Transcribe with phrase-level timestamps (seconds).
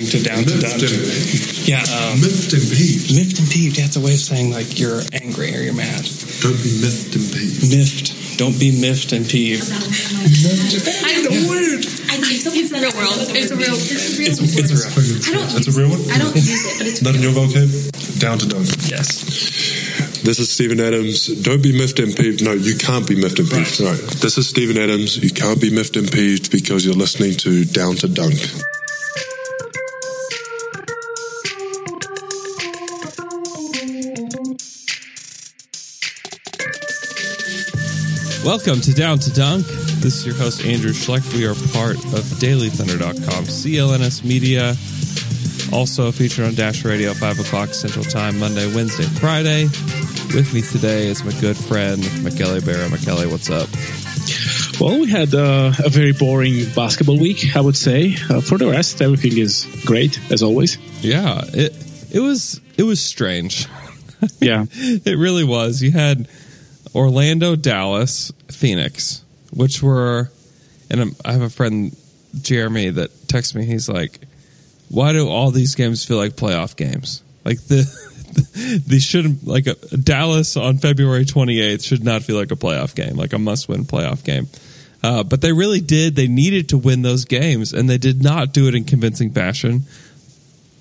[0.00, 0.82] listening to Down to Dunk.
[1.66, 3.14] Yeah, um, Miffed and peeved.
[3.16, 3.78] miffed and peeved.
[3.78, 6.04] Yeah, it's a way of saying like you're angry or you're mad.
[6.42, 7.70] Don't be miffed and peeved.
[7.72, 8.38] Miffed.
[8.38, 9.64] Don't be miffed and peeved.
[9.72, 11.80] I The word.
[12.12, 13.16] I think it's a real world.
[13.32, 13.72] It's a real.
[13.72, 14.28] It's a real.
[14.28, 15.16] It's, it's a real.
[15.24, 15.48] I don't.
[15.56, 16.00] That's a use real it.
[16.04, 16.10] one?
[16.12, 17.02] I don't use it, but it's.
[17.02, 18.20] Not in your vocab?
[18.20, 18.68] Down to dunk.
[18.88, 19.24] Yes.
[20.22, 21.26] This is Steven Adams.
[21.42, 22.44] Don't be miffed and peeved.
[22.44, 23.80] No, you can't be miffed and peeved.
[23.80, 23.98] Right.
[24.20, 25.16] This is Steven Adams.
[25.16, 28.34] You can't be miffed and peeved because you're listening to Down to Dunk.
[38.46, 39.66] Welcome to Down to Dunk.
[39.66, 41.34] This is your host, Andrew Schlecht.
[41.34, 44.76] We are part of DailyThunder.com, CLNS Media,
[45.76, 49.64] also featured on Dash Radio, 5 o'clock Central Time, Monday, Wednesday, Friday.
[50.32, 52.88] With me today is my good friend, McKelly Barra.
[52.88, 53.68] McKelly, what's up?
[54.80, 58.14] Well, we had uh, a very boring basketball week, I would say.
[58.30, 60.78] Uh, for the rest, everything is great as always.
[61.00, 61.74] Yeah, it
[62.12, 63.66] it was it was strange.
[64.40, 65.82] Yeah, It really was.
[65.82, 66.28] You had
[66.96, 70.30] Orlando, Dallas, Phoenix, which were,
[70.90, 71.94] and I'm, have a friend,
[72.40, 73.66] Jeremy, that texts me.
[73.66, 74.20] He's like,
[74.88, 77.22] "Why do all these games feel like playoff games?
[77.44, 77.84] Like the
[78.86, 83.16] these shouldn't like a, Dallas on February 28th should not feel like a playoff game,
[83.16, 84.48] like a must-win playoff game."
[85.02, 86.16] Uh, but they really did.
[86.16, 89.82] They needed to win those games, and they did not do it in convincing fashion.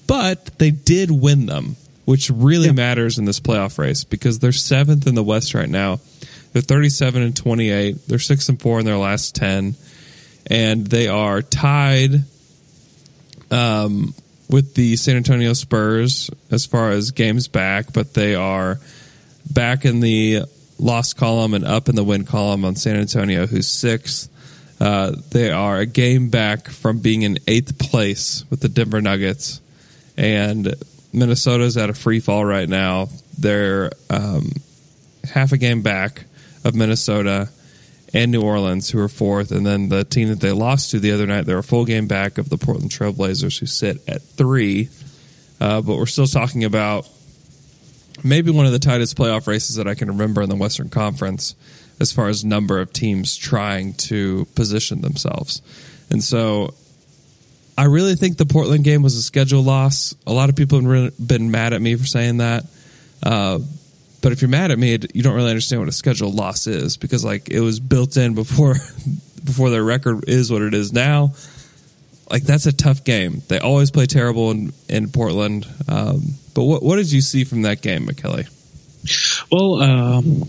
[0.08, 1.76] But they did win them,
[2.06, 6.00] which really matters in this playoff race because they're seventh in the West right now.
[6.54, 8.08] They're 37 and 28.
[8.08, 9.76] They're six and four in their last 10,
[10.48, 12.24] and they are tied
[13.52, 14.14] um,
[14.50, 18.80] with the San Antonio Spurs as far as games back, but they are
[19.52, 20.44] back in the
[20.78, 24.30] loss column and up in the win column on San Antonio, who's sixth.
[24.80, 29.62] Uh, they are a game back from being in eighth place with the Denver Nuggets,
[30.18, 30.74] and
[31.16, 33.10] Minnesota's at a free fall right now.
[33.38, 34.52] They're um,
[35.24, 36.26] half a game back
[36.64, 37.50] of Minnesota
[38.14, 41.12] and New Orleans, who are fourth, and then the team that they lost to the
[41.12, 44.90] other night, they're a full game back of the Portland Trailblazers, who sit at three.
[45.60, 47.08] Uh, but we're still talking about
[48.24, 51.56] maybe one of the tightest playoff races that I can remember in the Western Conference
[52.00, 55.62] as far as number of teams trying to position themselves.
[56.10, 56.74] And so
[57.78, 60.16] I really think the Portland game was a schedule loss.
[60.26, 62.66] A lot of people have been mad at me for saying that.
[63.22, 63.60] Uh,
[64.22, 66.98] but if you're mad at me, you don't really understand what a schedule loss is
[66.98, 68.76] because like it was built in before
[69.44, 71.34] before their record is what it is now.
[72.32, 73.42] Like that's a tough game.
[73.50, 75.68] They always play terrible in in Portland.
[75.88, 76.22] Um,
[76.56, 78.48] but what what did you see from that game, McKelly?
[79.52, 80.44] Well, um,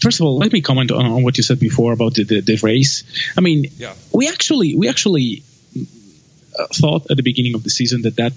[0.00, 2.40] first of all, let me comment on, on what you said before about the, the,
[2.40, 3.04] the race.
[3.36, 3.92] I mean, Yeah.
[4.12, 5.42] we actually we actually
[6.72, 8.32] thought at the beginning of the season that that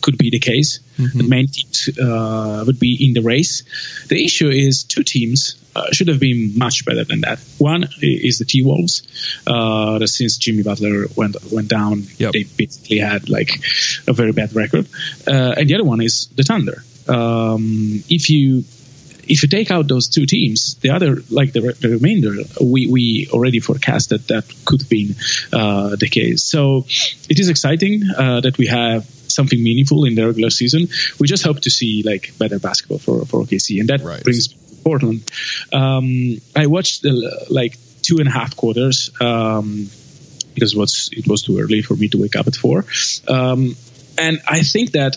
[0.00, 0.80] could be the case.
[0.96, 3.62] The main teams uh, would be in the race.
[4.08, 7.38] The issue is two teams uh, should have been much better than that.
[7.58, 9.02] One is the T Wolves.
[9.46, 12.32] Uh, since Jimmy Butler went went down, Yep.
[12.32, 13.50] they basically had like
[14.08, 14.86] a very bad record.
[15.26, 16.82] Uh, and the other one is the Thunder.
[17.08, 18.64] Um, if you
[19.28, 22.86] if you take out those two teams, the other, like the, re- the remainder, we,
[22.86, 25.14] we already forecast that that could be
[25.52, 26.42] uh, the case.
[26.44, 26.84] So
[27.28, 30.88] it is exciting uh, that we have something meaningful in the regular season.
[31.18, 34.22] We just hope to see like better basketball for, for OKC, and that Right.
[34.22, 34.48] brings
[34.84, 35.30] Portland.
[35.72, 39.88] Um, I watched the, like two and a half quarters um,
[40.54, 42.84] because it was it was too early for me to wake up at four,
[43.28, 43.76] um,
[44.18, 45.16] and I think that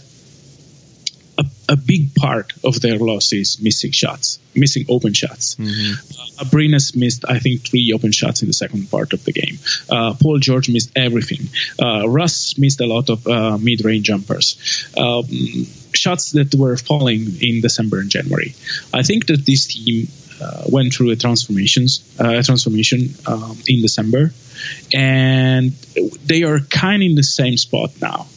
[1.69, 5.57] a, big part of their loss is missing shots, missing open shots.
[5.59, 9.57] Uh, Abrines missed, I think, three open shots in the second part of the game.
[9.89, 11.47] Uh, Paul George missed everything.
[11.81, 14.89] Uh, Russ missed a lot of uh, mid-range jumpers.
[14.97, 15.25] Um,
[15.93, 18.53] shots that were falling in December and January.
[18.93, 20.07] I think that this team
[20.41, 24.31] uh, went through a transformations, uh, a transformation um, in December,
[24.93, 25.71] and
[26.25, 28.27] they are kind of in the same spot now.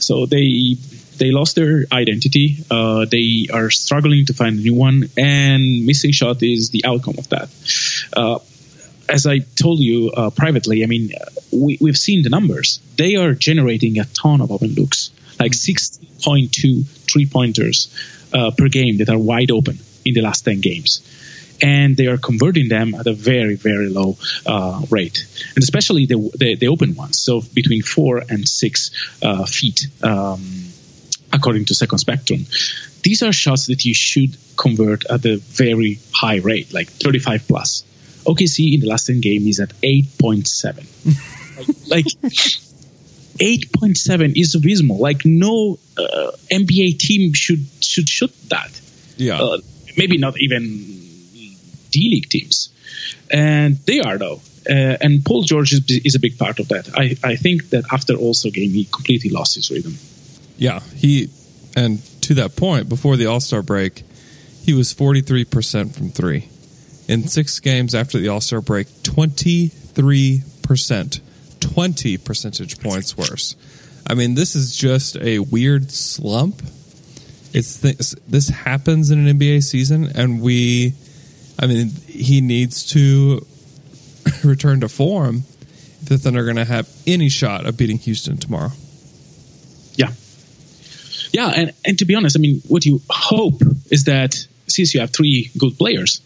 [0.00, 0.76] So they
[1.18, 2.56] they lost their identity.
[2.70, 7.16] Uh, they are struggling to find a new one, and missing shot is the outcome
[7.18, 7.48] of that.
[8.16, 8.38] Uh,
[9.08, 12.80] as I told you uh, privately, I mean, uh, we, we've seen the numbers.
[12.96, 15.10] They are generating a ton of open looks,
[15.40, 17.88] like 6.2 three pointers
[18.32, 21.02] uh, per game that are wide open in the last 10 games.
[21.60, 24.16] And they are converting them at a very, very low
[24.46, 25.26] uh, rate,
[25.56, 27.18] and especially the, the the open ones.
[27.18, 28.92] So between four and six
[29.24, 30.67] uh, feet, um,
[31.32, 32.46] according to Second Spectrum.
[33.02, 37.84] These are shots that you should convert at a very high rate, like 35 plus.
[38.24, 41.88] OKC in the last 10 game is at 8.7.
[41.90, 42.06] like,
[43.38, 44.98] 8.7 is abysmal.
[44.98, 48.80] Like no uh, NBA team should should shoot that.
[49.16, 49.40] Yeah.
[49.40, 49.58] Uh,
[49.96, 50.66] maybe not even
[51.90, 52.70] D League teams,
[53.30, 54.40] and they are though.
[54.68, 56.90] Uh, and Paul George is, is a big part of that.
[56.94, 59.96] I, I think that after also game he completely lost his rhythm.
[60.58, 61.30] Yeah, he
[61.76, 64.02] and to that point before the All Star break,
[64.62, 66.48] he was forty three percent from three.
[67.06, 71.20] In six games after the All Star break, twenty three percent,
[71.60, 73.56] twenty percentage points worse.
[74.06, 76.60] I mean, this is just a weird slump.
[77.52, 80.94] It's this, this happens in an NBA season, and we,
[81.58, 83.46] I mean, he needs to
[84.44, 85.44] return to form
[86.02, 88.72] if the Thunder are going to have any shot of beating Houston tomorrow.
[91.32, 91.48] Yeah.
[91.48, 95.10] And, and to be honest, I mean, what you hope is that since you have
[95.10, 96.20] three good players,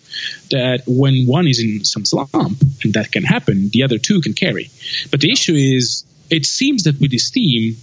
[0.51, 4.35] that when one is in some slump, and that can happen, the other two can
[4.35, 4.71] carry.
[5.11, 7.77] But the issue is, it seems that with this team,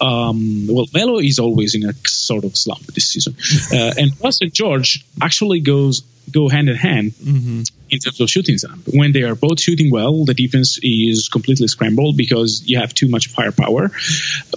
[0.00, 3.36] um, well, Melo is always in a sort of slump this season,
[3.72, 7.62] uh, and Russ and George actually goes go hand in hand Mm-hmm.
[7.90, 8.86] In terms of shooting slump.
[8.86, 13.08] When they are both shooting well, the defense is completely scrambled because you have too
[13.08, 13.90] much firepower.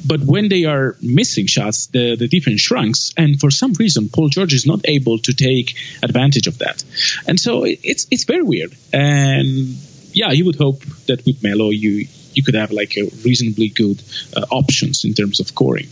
[0.06, 4.30] But when they are missing shots, the, the defense shrinks, and for some reason, Paul
[4.30, 6.84] George is not able to take advantage of that,
[7.28, 8.76] and so it's it's very weird.
[8.94, 9.78] And
[10.14, 14.02] yeah, you would hope that with Melo, you you could have like a reasonably good
[14.36, 15.88] uh, options in terms of scoring,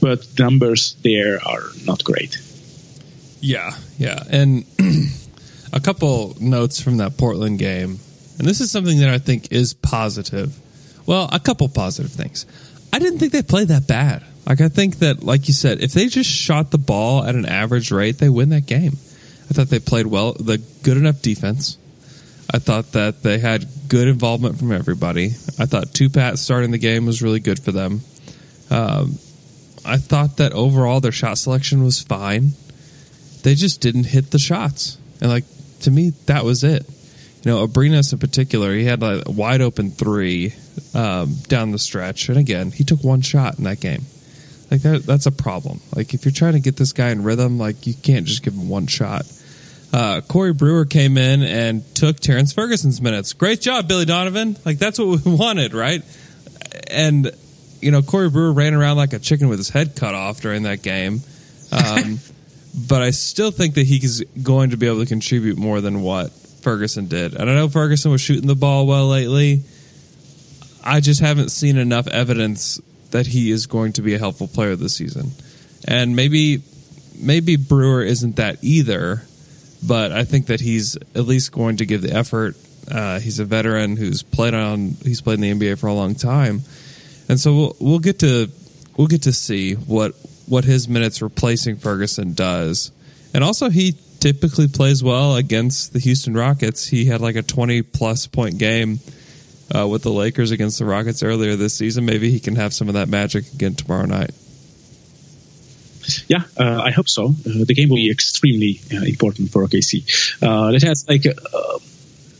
[0.00, 2.38] but the numbers there are not great.
[3.40, 4.22] Yeah, yeah.
[4.30, 4.64] And
[5.72, 7.98] a couple notes from that Portland game.
[8.38, 10.58] And this is something that I think is positive.
[11.06, 12.46] Well, a couple positive things.
[12.92, 14.24] I didn't think they played that bad.
[14.46, 17.46] Like, I think that, like you said, if they just shot the ball at an
[17.46, 18.92] average rate, they win that game.
[19.50, 21.76] I thought they played well, the good enough defense.
[22.52, 25.26] I thought that they had good involvement from everybody.
[25.58, 28.00] I thought Tupat starting the game was really good for them.
[28.70, 29.18] Um,
[29.84, 32.52] I thought that overall their shot selection was fine
[33.42, 34.98] they just didn't hit the shots.
[35.20, 35.44] And like
[35.80, 36.86] to me, that was it.
[37.44, 40.54] You know, Abrines in particular, he had a wide open three
[40.94, 44.02] um, down the stretch, and again, he took one shot in that game.
[44.70, 45.80] Like that, that's a problem.
[45.94, 48.54] Like if you're trying to get this guy in rhythm, like you can't just give
[48.54, 49.22] him one shot.
[49.92, 53.32] Uh, Corey Brewer came in and took Terrence Ferguson's minutes.
[53.32, 54.56] Great job, Billy Donovan.
[54.64, 56.02] Like that's what we wanted, right?
[56.90, 57.30] And
[57.80, 60.64] you know, Corey Brewer ran around like a chicken with his head cut off during
[60.64, 61.20] that game.
[61.72, 62.18] Um,
[62.86, 66.30] but I still think that he's going to be able to contribute more than what
[66.62, 67.34] Ferguson did.
[67.34, 69.62] And I know Ferguson was shooting the ball well lately.
[70.84, 72.80] I just haven't seen enough evidence
[73.10, 75.30] that he is going to be a helpful player this season.
[75.86, 76.62] And maybe
[77.18, 79.22] maybe Brewer isn't that either,
[79.86, 82.56] but I think that he's at least going to give the effort.
[82.90, 86.14] Uh, he's a veteran who's played on he's played in the NBA for a long
[86.14, 86.62] time.
[87.28, 88.50] And so we'll we'll get to
[88.96, 90.14] we'll get to see what
[90.48, 92.90] what his minutes replacing Ferguson does.
[93.34, 96.86] And also he typically plays well against the Houston Rockets.
[96.86, 99.00] He had like a 20 plus point game
[99.74, 102.04] uh, with the Lakers against the Rockets earlier this season.
[102.04, 104.30] Maybe he can have some of that magic again tomorrow night.
[106.26, 107.26] Yeah, uh, I hope so.
[107.26, 110.42] Uh, the game will be extremely uh, important for OKC.
[110.42, 111.78] Uh, it has like uh,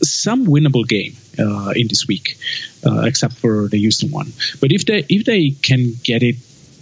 [0.01, 2.37] some winnable game uh, in this week,
[2.83, 4.33] except for the Houston one.
[4.59, 6.37] But if they if they can get it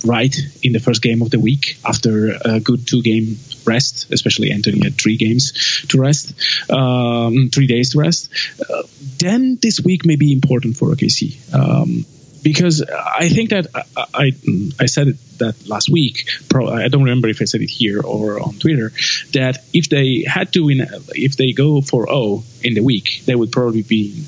[0.06, 4.52] right in the first game of the week after a good two game rest, especially
[4.52, 6.34] Anthony had three games to rest,
[6.72, 8.30] um, three days to rest,
[8.70, 8.84] uh,
[9.20, 11.54] then this week may be important for OKC.
[11.54, 12.06] Um,
[12.44, 14.32] because I think that I, I,
[14.80, 16.30] I said it that last week.
[16.50, 18.92] Pro, I don't remember if I said it here or on Twitter.
[19.34, 23.36] That if they had to win, if they go for O in the week, they
[23.36, 24.24] would probably be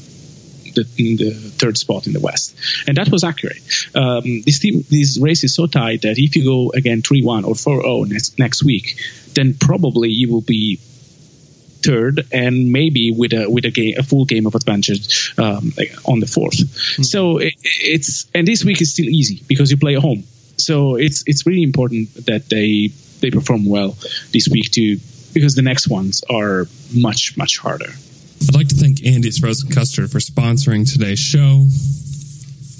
[0.73, 2.55] the, in the third spot in the West,
[2.87, 3.61] and that was accurate.
[3.95, 7.45] Um, this team, this race is so tight that if you go again three one
[7.45, 8.99] or four zero next next week,
[9.33, 10.79] then probably you will be
[11.81, 15.71] third and maybe with a with a game a full game of advantage um,
[16.05, 19.95] on the 4th So it, it's and this week is still easy because you play
[19.95, 20.23] at home.
[20.57, 23.95] So it's it's really important that they they perform well
[24.33, 24.97] this week too
[25.33, 27.91] because the next ones are much much harder.
[28.47, 31.65] I'd like to thank Andy's Frozen Custard for sponsoring today's show.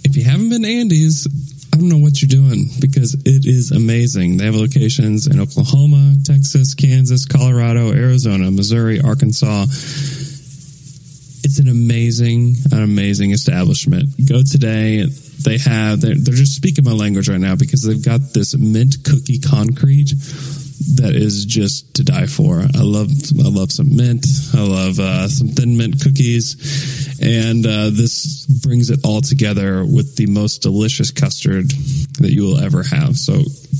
[0.03, 1.27] If you haven't been to Andy's,
[1.73, 4.37] I don't know what you're doing because it is amazing.
[4.37, 9.63] They have locations in Oklahoma, Texas, Kansas, Colorado, Arizona, Missouri, Arkansas.
[11.41, 14.09] It's an amazing, an amazing establishment.
[14.27, 15.05] Go today.
[15.43, 18.95] They have, they're, they're just speaking my language right now because they've got this mint
[19.03, 20.11] cookie concrete
[20.95, 22.59] that is just to die for.
[22.59, 24.25] I love I love some mint.
[24.53, 30.15] I love uh, some thin mint cookies, and uh, this brings it all together with
[30.15, 31.69] the most delicious custard
[32.19, 33.17] that you will ever have.
[33.17, 33.33] So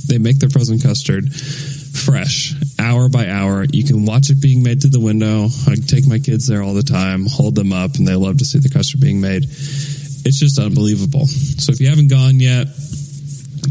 [0.08, 3.66] they make their frozen custard fresh, hour by hour.
[3.72, 5.48] You can watch it being made through the window.
[5.68, 8.46] I take my kids there all the time, hold them up, and they love to
[8.46, 9.44] see the custard being made.
[9.46, 11.26] It's just unbelievable.
[11.26, 12.68] So if you haven't gone yet,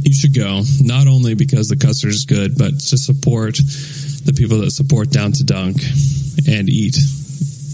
[0.02, 0.62] you should go.
[0.80, 5.32] Not only because the custard is good, but to support the people that support Down
[5.32, 5.76] to Dunk
[6.48, 6.96] and eat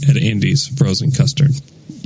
[0.09, 1.51] at Andy's frozen custard.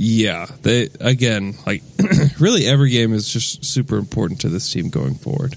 [0.01, 1.83] Yeah, they again like
[2.39, 5.55] really every game is just super important to this team going forward.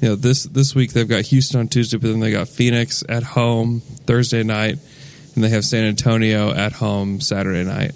[0.00, 3.04] You know, this this week they've got Houston on Tuesday, but then they got Phoenix
[3.06, 4.78] at home Thursday night,
[5.34, 7.92] and they have San Antonio at home Saturday night.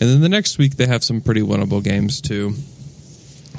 [0.00, 2.54] And then the next week they have some pretty winnable games too.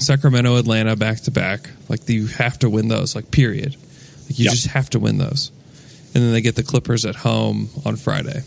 [0.02, 1.70] Sacramento, Atlanta, back to back.
[1.90, 3.16] Like you have to win those.
[3.16, 3.76] Like period.
[4.28, 4.52] Like you Yeah.
[4.52, 5.52] just have to win those.
[6.14, 8.44] And then they get the Clippers at home on Friday.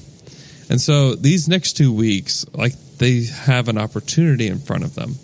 [0.68, 5.14] And so these next two weeks, like they have an opportunity in front of them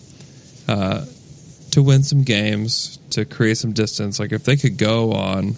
[0.68, 1.04] uh,
[1.72, 4.18] to win some games, to create some distance.
[4.20, 5.56] Like if they could go on,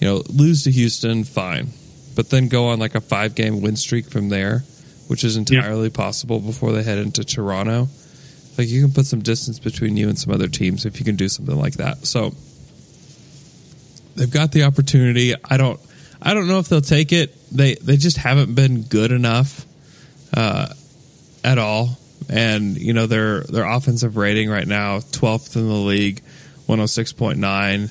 [0.00, 1.68] you know, lose to Houston, fine,
[2.14, 4.64] but then go on like a five game win streak from there,
[5.08, 7.88] which is entirely possible before they head into Toronto.
[8.58, 11.16] Like you can put some distance between you and some other teams if you can
[11.16, 12.06] do something like that.
[12.06, 12.34] So
[14.14, 15.34] they've got the opportunity.
[15.44, 15.80] I don't.
[16.20, 17.34] I don't know if they'll take it.
[17.50, 19.66] They they just haven't been good enough
[20.34, 20.68] uh,
[21.42, 21.98] at all.
[22.28, 26.22] And you know their their offensive rating right now, twelfth in the league,
[26.66, 27.90] one hundred six point nine.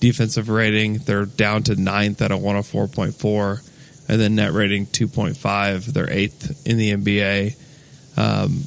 [0.00, 3.60] Defensive rating, they're down to ninth at a one hundred four point four,
[4.08, 5.92] and then net rating two point five.
[5.92, 7.56] They're eighth in the NBA.
[8.16, 8.64] Um,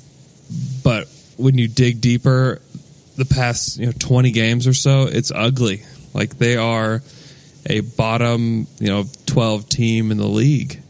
[0.83, 1.07] but
[1.41, 2.61] when you dig deeper,
[3.17, 5.83] the past you know twenty games or so, it's ugly.
[6.13, 7.01] Like they are
[7.65, 10.81] a bottom you know twelve team in the league.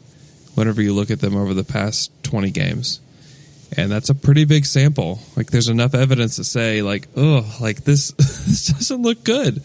[0.55, 3.00] Whenever you look at them over the past twenty games,
[3.77, 5.20] and that's a pretty big sample.
[5.36, 9.63] Like there's enough evidence to say like, oh, like this this doesn't look good.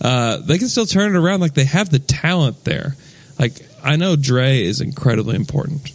[0.00, 1.40] Uh, they can still turn it around.
[1.40, 2.96] Like they have the talent there.
[3.38, 5.92] Like I know Dre is incredibly important,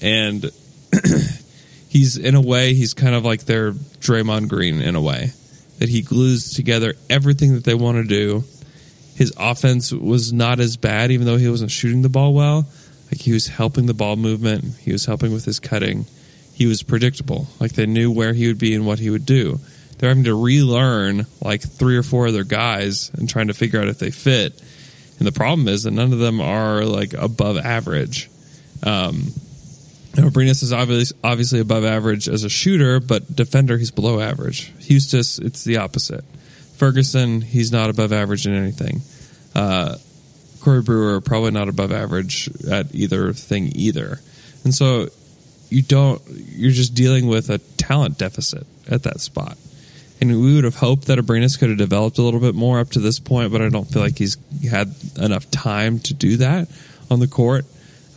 [0.00, 0.44] and
[1.88, 5.32] he's in a way he's kind of like their Draymond Green in a way
[5.78, 8.44] that he glues together everything that they want to do.
[9.14, 12.66] His offense was not as bad, even though he wasn't shooting the ball well.
[13.06, 16.06] Like he was helping the ball movement, he was helping with his cutting.
[16.52, 17.46] He was predictable.
[17.60, 19.60] Like they knew where he would be and what he would do.
[19.96, 23.88] They're having to relearn like three or four other guys and trying to figure out
[23.88, 24.60] if they fit.
[25.18, 28.28] And the problem is that none of them are like above average.
[28.82, 29.28] Um,
[30.12, 34.72] Abrines is obviously obviously above average as a shooter, but defender he's below average.
[34.78, 36.24] Huestis, it's the opposite.
[36.76, 39.02] Ferguson, he's not above average in anything.
[39.54, 39.96] Uh,
[40.60, 44.20] Corey Brewer probably not above average at either thing either,
[44.64, 45.08] and so
[45.70, 46.20] you don't.
[46.28, 49.56] You're just dealing with a talent deficit at that spot.
[50.20, 52.90] And we would have hoped that Abrines could have developed a little bit more up
[52.90, 54.36] to this point, but I don't feel like he's
[54.68, 56.68] had enough time to do that
[57.08, 57.66] on the court.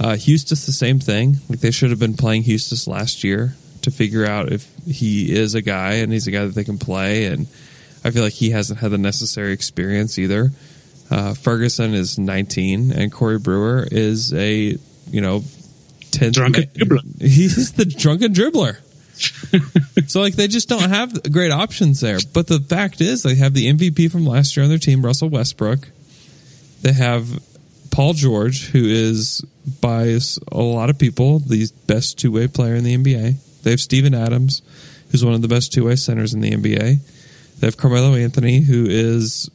[0.01, 1.37] Uh, Houston's the same thing.
[1.47, 3.53] Like they should have been playing Huestis last year
[3.83, 6.79] to figure out if he is a guy and he's a guy that they can
[6.79, 7.25] play.
[7.25, 7.47] And
[8.03, 10.49] I feel like he hasn't had the necessary experience either.
[11.11, 14.75] Uh, Ferguson is 19 and Corey Brewer is a
[15.11, 15.41] you know
[16.09, 17.21] 10th Drunken dribbler.
[17.21, 18.77] He's the drunken dribbler.
[20.09, 22.17] so like they just don't have great options there.
[22.33, 25.29] But the fact is they have the MVP from last year on their team, Russell
[25.29, 25.89] Westbrook.
[26.81, 27.39] They have
[27.91, 29.45] Paul George, who is
[29.81, 30.17] by
[30.51, 33.61] a lot of people the best two way player in the NBA.
[33.63, 34.61] They have Steven Adams,
[35.11, 36.99] who's one of the best two way centers in the NBA.
[37.59, 39.49] They have Carmelo Anthony, who is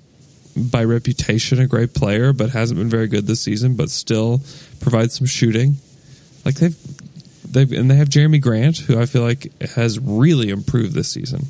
[0.56, 4.40] by reputation a great player, but hasn't been very good this season, but still
[4.80, 5.76] provides some shooting.
[6.44, 6.76] Like they've
[7.50, 11.46] they've and they have Jerami Grant, who I feel like has really improved this season.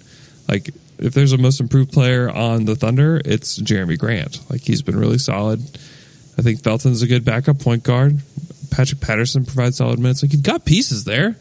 [0.48, 4.50] Like if there's a most improved player on the Thunder, it's Jerami Grant.
[4.50, 5.60] Like he's been really solid.
[6.38, 8.20] I think Felton's a good backup point guard.
[8.70, 10.22] Patrick Patterson provides solid minutes.
[10.22, 11.36] Like you've got pieces there.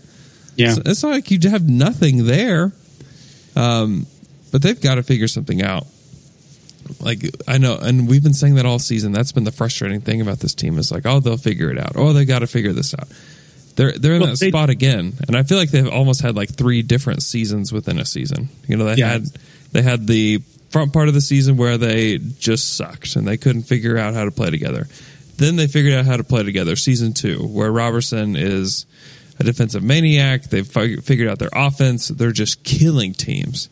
[0.56, 0.70] Yeah.
[0.70, 2.72] It's, it's not like you have nothing there.
[3.56, 4.06] Um,
[4.52, 5.86] but they've got to figure something out.
[7.02, 9.12] Like I know, and we've been saying that all season.
[9.12, 11.94] That's been the frustrating thing about this team is like, oh, they'll figure it out.
[11.96, 13.08] Oh, they got to figure this out.
[13.76, 16.36] They're they're in Well, that they- spot again, and I feel like they've almost had
[16.36, 18.50] like three different seasons within a season.
[18.68, 19.10] You know, they Yeah.
[19.14, 19.26] had
[19.72, 23.64] they had the front part of the season where they just sucked and they couldn't
[23.64, 24.88] figure out how to play together.
[25.38, 26.76] Then they figured out how to play together.
[26.76, 28.86] Season two, where Roberson is
[29.40, 30.44] a defensive maniac.
[30.44, 32.08] They've fi- figured out their offense.
[32.08, 33.70] They're just killing teams.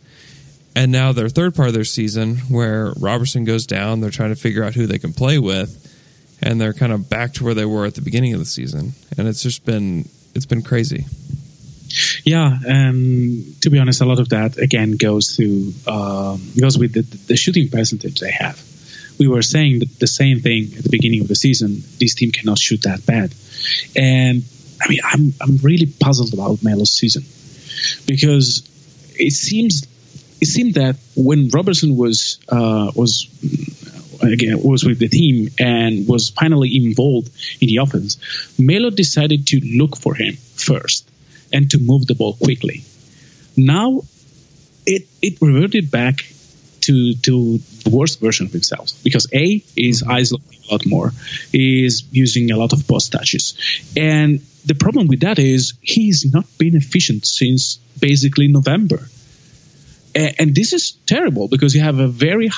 [0.76, 4.36] and now their third part of their season, where Roberson goes down, they're trying to
[4.36, 5.80] figure out who they can play with,
[6.42, 8.94] and they're kind of back to where they were at the beginning of the season,
[9.18, 11.06] and it's just been it's been crazy.
[12.24, 16.94] Yeah, um, to be honest, a lot of that again goes to um, goes with
[16.94, 18.62] the, the shooting percentage they have.
[19.20, 21.84] We were saying the same thing at the beginning of the season.
[22.00, 23.34] This team cannot shoot that bad,
[23.96, 24.44] and
[24.82, 27.24] I mean, I'm I'm really puzzled about Melo's season
[28.08, 28.68] because
[29.16, 29.88] it seems
[30.42, 33.28] it seemed that when Roberson was uh, was
[34.22, 37.30] again was with the team and was finally involved
[37.62, 38.18] in the offense,
[38.58, 41.10] Melo decided to look for him first
[41.54, 42.84] and to move the ball quickly.
[43.56, 44.02] Now
[44.86, 46.26] it it reverted back
[46.82, 50.12] to to the worst version of himself because A is mm-hmm.
[50.12, 51.12] isolating a lot more,
[51.54, 53.56] is using a lot of post touches,
[53.96, 59.08] and the problem with that is he's not been efficient since basically November,
[60.16, 62.50] and, and this is terrible because you have a very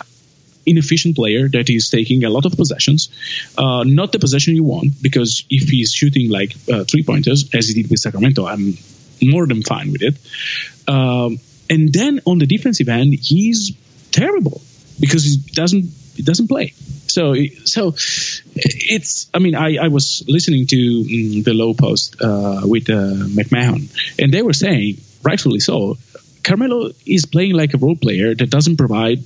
[0.65, 3.09] inefficient player that is taking a lot of possessions,
[3.57, 7.67] uh, not the possession you want because if he's shooting like uh, three pointers as
[7.67, 8.77] he did with Sacramento, I'm
[9.21, 10.17] more than fine with it.
[10.87, 13.75] Um, and then on the defensive end, he's
[14.11, 14.61] terrible
[14.99, 15.85] because he doesn't
[16.23, 16.73] doesn't play.
[17.07, 17.33] So
[17.65, 17.93] so
[18.55, 23.27] it's I mean I, I was listening to mm, the Lowe Post uh, with uh,
[23.37, 25.97] McMahon and they were saying rightfully so
[26.43, 29.23] Carmelo is playing like a role player that doesn't provide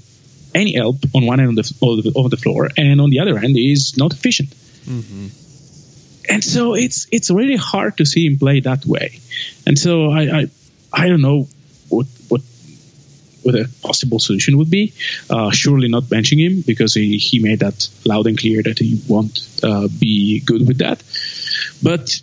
[0.53, 3.57] any help on one end of the, of the floor and on the other end
[3.57, 4.53] is not efficient.
[6.29, 9.19] And so it's it's really hard to see him play that way.
[9.65, 10.47] And so I I,
[10.93, 11.47] I don't know
[11.89, 12.41] what what
[13.43, 14.93] what a possible solution would be.
[15.29, 19.01] Uh, surely not benching him because he, he made that loud and clear that he
[19.07, 21.01] won't uh, be good with that.
[21.81, 22.21] But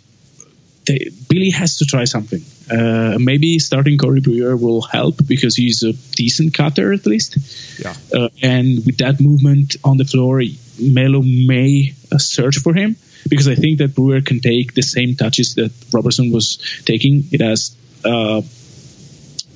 [0.85, 2.41] they, Billy has to try something.
[2.69, 7.37] Uh, maybe starting Corey Brewer will help because he's a decent cutter at least.
[7.79, 7.95] Yeah.
[8.13, 10.41] Uh, and with that movement on the floor,
[10.79, 12.97] Melo may uh, search for him
[13.29, 17.25] because I think that Brewer can take the same touches that Roberson was taking.
[17.31, 18.41] It has uh,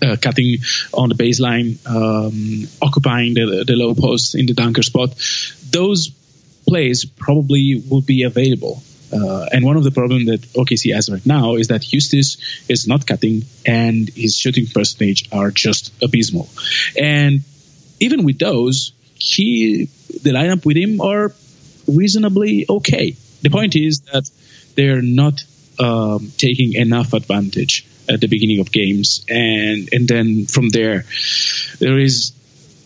[0.01, 0.58] uh, cutting
[0.94, 5.10] on the baseline, um, occupying the, the low post in the dunker spot.
[5.70, 6.12] Those
[6.68, 8.82] plays probably will be available.
[9.13, 12.38] Uh, and one of the problems that OKC has right now is that Huestis
[12.69, 16.47] is not cutting and his shooting percentage are just abysmal.
[17.00, 17.41] And
[18.00, 19.89] even with those, he
[20.24, 21.34] the lineup with him are
[21.88, 23.15] reasonably okay.
[23.41, 24.30] The point is that
[24.76, 25.43] they're not
[25.80, 31.06] um, taking enough advantage at the beginning of games, and and then from there,
[31.80, 32.34] there is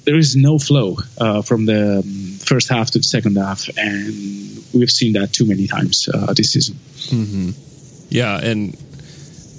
[0.06, 2.04] there is no flow uh, from the um,
[2.40, 6.52] first half to the second half, and we've seen that too many times uh, this
[6.54, 6.78] season.
[8.10, 8.78] Yeah, and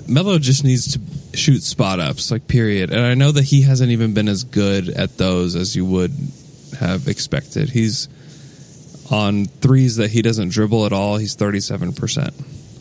[0.09, 2.93] Melo just needs to shoot spot ups, like period.
[2.93, 6.13] And I know that he hasn't even been as good at those as you would
[6.79, 7.71] have expected.
[7.71, 8.09] He's
[9.11, 11.17] on threes that he doesn't dribble at all.
[11.17, 12.35] He's thirty seven percent,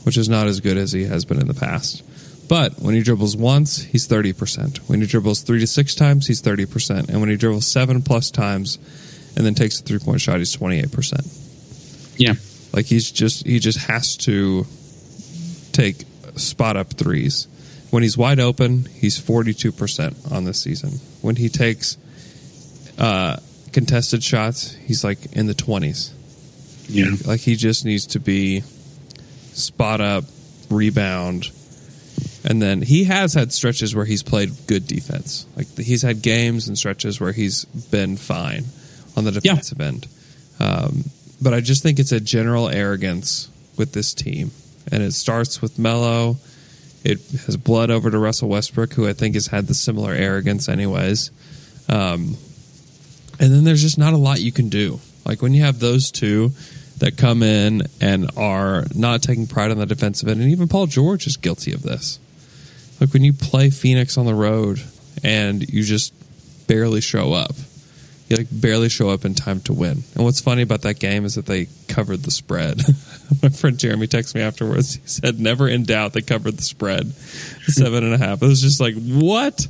[0.03, 2.03] which is not as good as he has been in the past.
[2.47, 4.77] But when he dribbles once, he's thirty percent.
[4.87, 7.09] When he dribbles three to six times, he's thirty percent.
[7.09, 8.77] And when he dribbles seven plus times,
[9.35, 11.25] and then takes a three point shot, he's twenty eight percent.
[12.17, 12.33] Yeah,
[12.73, 14.65] Like he's just he just has to
[15.71, 15.97] take
[16.35, 17.47] spot up threes.
[17.91, 20.99] When he's wide open, he's forty two percent on this season.
[21.21, 21.97] When he takes
[22.97, 23.37] uh,
[23.71, 26.13] contested shots, he's like in the twenties.
[26.87, 28.61] yeah, Like he just needs to be
[29.53, 30.25] spot up,
[30.69, 31.49] rebound,
[32.43, 35.45] and then he has had stretches where he's played good defense.
[35.55, 38.65] Like he's had games and stretches where he's been fine
[39.15, 40.07] on the defensive end.
[40.59, 41.03] Um,
[41.41, 44.51] but I just think it's a general arrogance with this team,
[44.91, 46.37] and it starts with Melo.
[47.03, 50.67] It has blood over to Russell Westbrook, who I think has had the similar arrogance,
[50.67, 51.29] anyways.
[51.87, 52.37] Um,
[53.39, 54.99] and then there's just not a lot you can do.
[55.25, 56.51] Like when you have those two
[56.99, 60.87] that come in and are not taking pride on the defensive end, and even Paul
[60.87, 62.19] George is guilty of this.
[62.99, 64.81] Like when you play Phoenix on the road
[65.23, 66.13] and you just
[66.67, 67.55] barely show up,
[68.37, 70.03] like barely show up in time to win.
[70.15, 72.77] And what's funny about that game is that they covered the spread.
[73.43, 74.95] My friend Jeremy texted me afterwards.
[74.95, 77.11] He said, "Never in doubt, they covered the spread,
[77.67, 79.67] seven and a half." It was just like, what?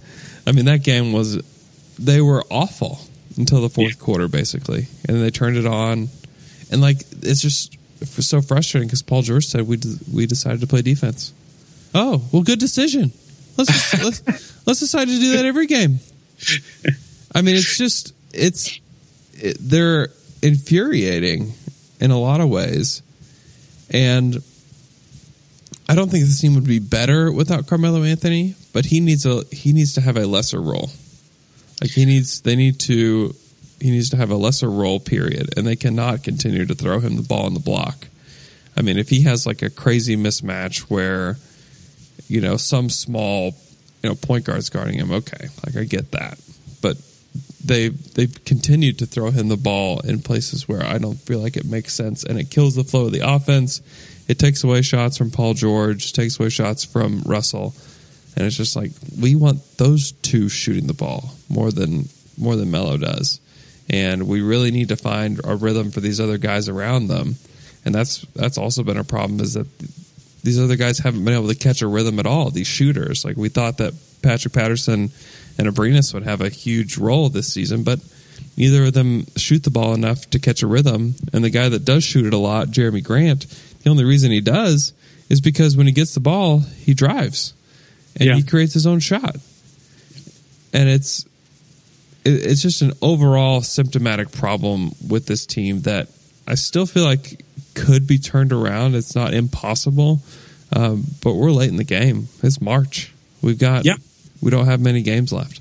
[0.47, 1.41] I mean, that game was.
[1.97, 2.99] They were awful
[3.37, 6.09] until the fourth quarter, basically, and then they turned it on,
[6.71, 9.79] and like it's just so frustrating because Paul George said we
[10.13, 11.33] we decided to play defense.
[11.93, 13.11] Oh well, good decision.
[13.57, 15.99] Let's just, let's let's decide to do that every game.
[17.33, 18.79] I mean, it's just it's
[19.33, 20.09] it, they're
[20.41, 21.53] infuriating
[21.99, 23.01] in a lot of ways,
[23.89, 24.35] and
[25.87, 28.55] I don't think this team would be better without Carmelo Anthony.
[28.73, 30.89] But he needs a he needs to have a lesser role.
[31.81, 33.35] Like he needs, they need to,
[33.81, 37.15] he needs to have a lesser role period, and they cannot continue to throw him
[37.15, 38.07] the ball in the block.
[38.77, 41.37] I mean, if he has like a crazy mismatch where,
[42.27, 43.55] you know, some small,
[44.03, 46.39] you know, point guard's guarding him, okay, like I get that,
[46.81, 46.97] but
[47.65, 51.57] they they've continued to throw him the ball in places where I don't feel like
[51.57, 53.81] it makes sense, and it kills the flow of the offense.
[54.27, 57.73] It takes away shots from Paul George, takes away shots from Russell,
[58.35, 62.71] and it's just like we want those two shooting the ball more than more than
[62.71, 63.39] Melo does,
[63.89, 67.35] and we really need to find a rhythm for these other guys around them,
[67.83, 69.67] and that's that's also been a problem is that
[70.43, 72.51] these other guys haven't been able to catch a rhythm at all.
[72.51, 75.11] These shooters, like we thought that Patrick Patterson
[75.57, 77.99] and Abrines would have a huge role this season, but
[78.57, 81.15] neither of them shoot the ball enough to catch a rhythm.
[81.33, 83.47] And the guy that does shoot it a lot, Jerami Grant,
[83.83, 84.93] the only reason he does
[85.29, 87.53] is because when he gets the ball, he drives
[88.15, 88.35] and Yeah.
[88.35, 89.35] he creates his own shot.
[90.73, 91.25] And it's
[92.27, 96.07] it's just an overall symptomatic problem with this team that
[96.47, 98.95] I still feel like could be turned around.
[98.95, 100.21] It's not impossible,
[100.73, 102.27] um, but we're late in the game.
[102.41, 103.11] It's March.
[103.43, 103.97] We've got Yeah.
[104.45, 105.59] We don't have many games left.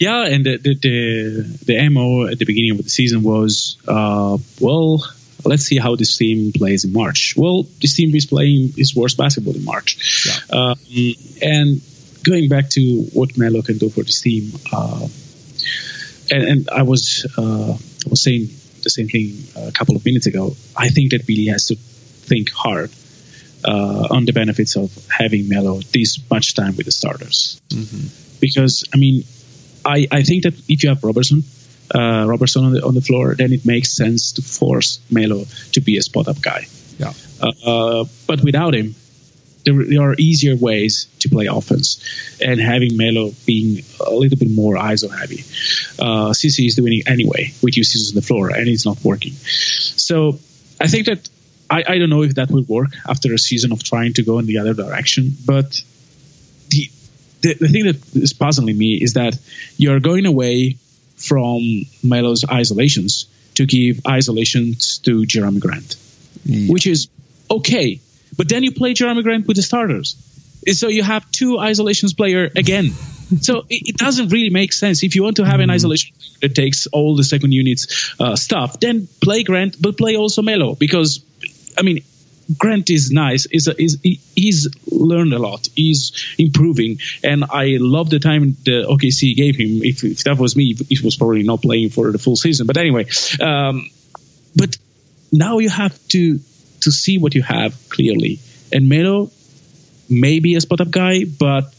[0.00, 4.38] Yeah, and the the the, the mo at the beginning of the season was, uh,
[4.58, 5.04] well,
[5.44, 7.34] let's see how this team plays in March.
[7.36, 9.90] Well, this team is playing its worst basketball in March,
[10.50, 10.76] um,
[11.42, 11.82] and
[12.22, 15.06] going back to what Melo can do for this team, uh,
[16.30, 18.48] and, and I was uh, I was saying
[18.82, 20.56] the same thing a couple of minutes ago.
[20.74, 22.90] I think that Billy has to think hard
[23.64, 27.60] uh, on the benefits of having Melo this much time with the starters
[28.44, 29.24] because I mean,
[29.84, 31.42] I, I think that if you have Roberson,
[31.94, 35.80] uh, Roberson on the on the floor, then it makes sense to force Melo to
[35.80, 36.66] be a spot up guy.
[36.98, 37.12] Yeah.
[37.40, 38.94] Uh, but without him,
[39.64, 41.88] there, there are easier ways to play offense,
[42.40, 45.40] and having Melo being a little bit more ISO heavy.
[45.98, 49.32] Uh, CC is doing it anyway with uses on the floor, and it's not working.
[49.32, 50.38] So
[50.80, 51.28] I think that
[51.70, 54.38] I, I don't know if that will work after a season of trying to go
[54.38, 55.80] in the other direction, but
[56.68, 56.90] the
[57.40, 59.38] the, the thing that is puzzling me is that
[59.76, 60.78] you're going away
[61.16, 61.60] from
[62.02, 65.96] Melo's isolations to give isolations to Jerami Grant,
[66.70, 67.08] which is
[67.50, 68.00] okay.
[68.36, 70.16] But then you play Jerami Grant with the starters.
[70.72, 72.90] So you have two isolations player again.
[73.40, 75.02] So it, it doesn't really make sense.
[75.02, 78.80] If you want to have an isolation that takes all the second unit's uh, stuff,
[78.80, 81.18] then play Grant, but play also Melo because,
[81.78, 82.04] I mean,
[82.58, 83.46] Grant is nice.
[83.46, 85.68] Is is he's learned a lot.
[85.74, 89.82] He's improving, and I love the time the OKC gave him.
[89.82, 92.66] If, if that was me, he was probably not playing for the full season.
[92.66, 93.06] But anyway,
[93.40, 93.88] um,
[94.54, 94.76] but
[95.32, 96.38] now you have to
[96.80, 98.40] to see what you have clearly.
[98.72, 99.30] And Melo
[100.10, 101.74] may be a spot up guy, but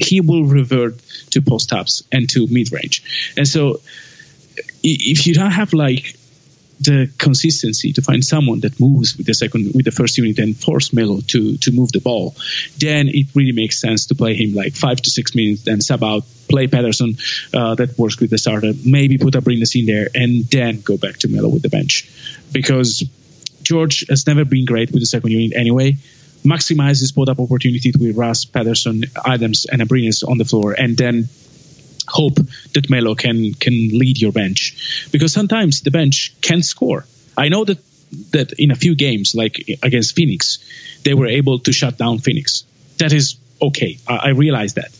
[0.00, 0.98] he will revert
[1.30, 3.32] to post ups and to mid range.
[3.36, 3.80] And so
[4.82, 6.17] if you don't have like
[6.80, 10.56] the consistency to find someone that moves with the second with the first unit and
[10.56, 12.34] force Melo to to move the ball,
[12.78, 16.04] then it really makes sense to play him like five to six minutes, then sub
[16.04, 17.16] out, play Patterson
[17.52, 21.16] uh, that works with the starter, maybe put Abrines in there, and then go back
[21.18, 22.08] to Melo with the bench,
[22.52, 23.04] because
[23.62, 25.96] George has never been great with the second unit anyway.
[26.44, 30.96] Maximize his spot up opportunity with Russ, Patterson, Adams, and Abrines on the floor, and
[30.96, 31.28] then
[32.08, 32.34] hope
[32.74, 37.04] that Melo can can lead your bench because sometimes the bench can score.
[37.36, 37.78] I know that
[38.32, 40.58] that in a few games, like against Phoenix,
[41.04, 42.64] they were able to shut down Phoenix.
[42.98, 43.98] That is okay.
[44.08, 44.90] I, I realize that,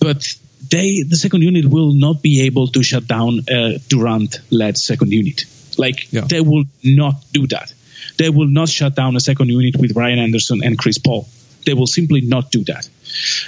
[0.00, 0.36] but
[0.70, 5.12] they the second unit will not be able to shut down uh, a Durant-led second
[5.12, 5.44] unit.
[5.78, 6.22] Like Yeah.
[6.22, 7.72] they will not do that.
[8.18, 11.26] They will not shut down a second unit with Ryan Anderson and Chris Paul.
[11.64, 12.88] They will simply not do that.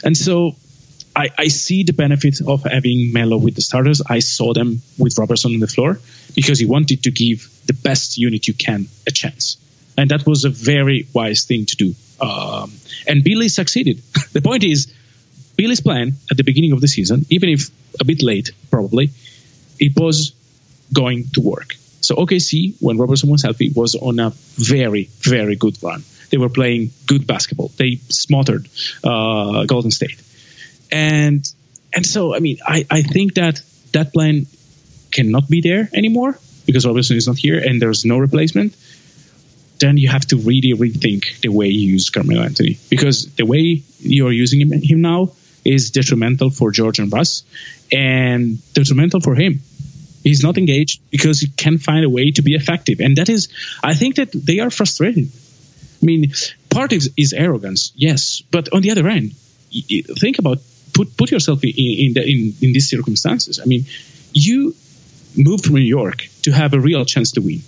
[0.05, 0.57] And so
[1.17, 4.03] I, I see the benefit of having Melo with the starters.
[4.09, 6.01] I saw them with Roberson on the floor
[6.35, 9.57] because he wanted to give the best unit you can a chance.
[9.97, 11.95] And that was a very wise thing to do.
[12.21, 12.73] Um,
[13.07, 13.99] and Billy succeeded.
[14.33, 14.93] the point is,
[15.57, 19.11] Billy's plan at the beginning of the season, even if a bit late probably,
[19.79, 20.33] it was
[20.93, 21.75] going to work.
[22.01, 26.03] So OKC, when Roberson was healthy, was on a very, very good run.
[26.31, 27.71] They were playing good basketball.
[27.77, 28.69] They smothered
[29.05, 30.21] uh, Golden State
[30.91, 31.51] and
[31.93, 33.61] and so I mean I, I think that
[33.93, 34.47] that plan
[35.11, 38.77] cannot be there anymore because Roberson is not here and there's no replacement.
[39.79, 43.83] Then you have to really rethink the way you use Carmelo Anthony because the way
[44.01, 45.33] you are using him, him now
[45.65, 47.43] is detrimental for George and Russ
[47.91, 49.61] and detrimental for him.
[50.23, 53.49] He's not engaged because he can't find a way to be effective, and that is
[53.83, 55.31] I think that they are frustrated.
[56.03, 56.33] I mean,
[56.71, 59.35] part is, is arrogance, yes, but on the other end,
[60.19, 60.59] think about
[60.95, 63.61] put put yourself in in, the, in in these circumstances.
[63.61, 63.85] I mean,
[64.33, 64.75] you
[65.37, 67.63] moved from New York to have a real chance to win,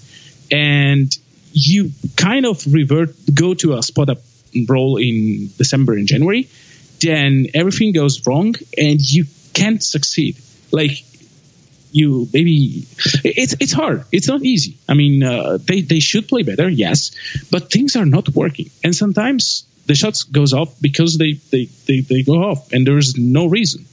[0.51, 1.11] and
[1.53, 4.19] you kind of revert go to a spot up
[4.69, 6.49] role in December and January,
[7.01, 10.37] then everything goes wrong and you can't succeed.
[10.71, 11.05] Like
[11.93, 12.87] you maybe
[13.25, 14.05] it's it's hard.
[14.13, 14.77] It's not easy.
[14.89, 17.13] I mean, uh, they they should play better, yes,
[17.51, 22.01] but things are not working, and sometimes the shots goes off because they they they,
[22.01, 23.87] they go off, and there's no reason,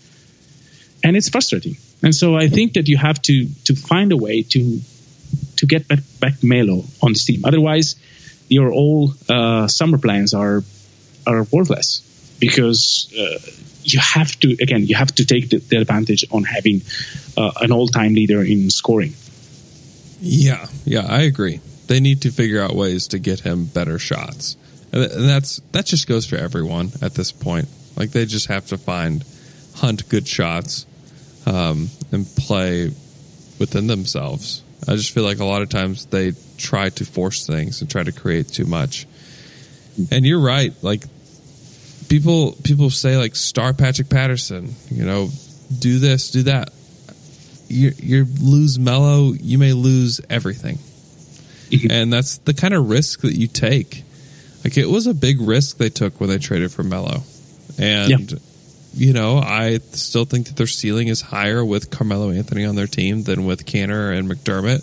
[1.04, 1.78] and it's frustrating.
[2.02, 4.80] And so I think that you have to to find a way to
[5.58, 7.42] to get back, back Melo on this team.
[7.46, 7.96] Otherwise,
[8.50, 10.64] your all uh, summer plans are
[11.26, 12.02] are worthless
[12.40, 13.40] because uh,
[13.84, 16.82] you have to again you have to take the, the advantage on having
[17.38, 19.14] uh, an all-time leader in scoring.
[20.20, 21.60] Yeah, yeah, I agree.
[21.88, 24.56] They need to figure out ways to get him better shots,
[24.94, 27.68] and that's that just goes for everyone at this point.
[27.98, 29.24] Like they just have to find
[29.76, 30.86] hunt good shots
[31.46, 32.92] um, and play
[33.60, 34.62] within themselves.
[34.88, 38.04] I just feel like a lot of times they try to force things and try
[38.04, 39.08] to create too much.
[40.12, 40.74] And you're right.
[40.82, 41.04] Like
[42.10, 44.76] people, people say like star Patrick Patterson.
[44.90, 45.30] You know,
[45.80, 46.72] do this, do that.
[47.68, 49.32] You you lose Melo.
[49.34, 50.80] you may lose everything.
[51.90, 54.04] and that's the kind of risk that you take.
[54.64, 57.24] Like it was a big risk they took when they traded for Melo,
[57.78, 58.38] and Yeah.
[58.94, 62.88] you know I still think that their ceiling is higher with Carmelo Anthony on their
[62.88, 64.82] team than with Kanter and McDermott.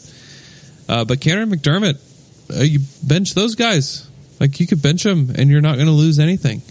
[0.88, 1.98] Uh, but Kanter and McDermott,
[2.54, 4.06] uh, you bench those guys.
[4.40, 6.62] Like you could bench them, and you're not going to lose anything.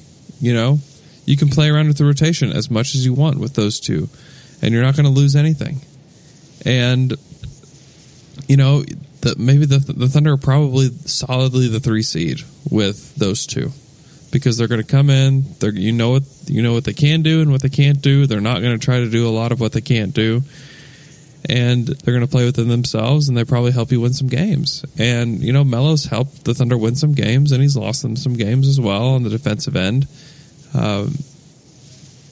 [0.41, 0.79] You know,
[1.25, 4.09] you can play around with the rotation as much as you want with those two,
[4.61, 5.81] and you're not going to lose anything.
[6.65, 7.13] And
[8.47, 8.83] you know,
[9.21, 13.71] the, maybe the the Thunder are probably solidly the three seed with those two
[14.31, 15.43] because they're going to come in.
[15.59, 18.25] They're you know what you know what they can do and what they can't do.
[18.25, 20.41] They're not going to try to do a lot of what they can't do,
[21.47, 23.27] and they're going to play within themselves.
[23.27, 24.85] And they probably help you win some games.
[24.97, 28.33] And you know, Melo's helped the Thunder win some games, and he's lost them some
[28.33, 30.07] games as well on the defensive end.
[30.73, 31.15] Um,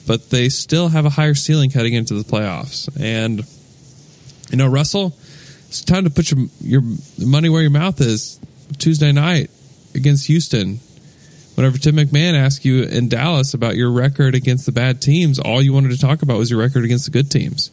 [0.06, 2.88] but they still have a higher ceiling heading into the playoffs.
[2.98, 3.44] And
[4.50, 5.14] you know, Russell,
[5.68, 6.82] it's time to put your your
[7.18, 8.40] money where your mouth is.
[8.78, 9.50] Tuesday night
[9.94, 10.80] against Houston.
[11.54, 15.60] Whenever Tim McMahon asked you in Dallas about your record against the bad teams, all
[15.60, 17.70] you wanted to talk about was your record against the good teams.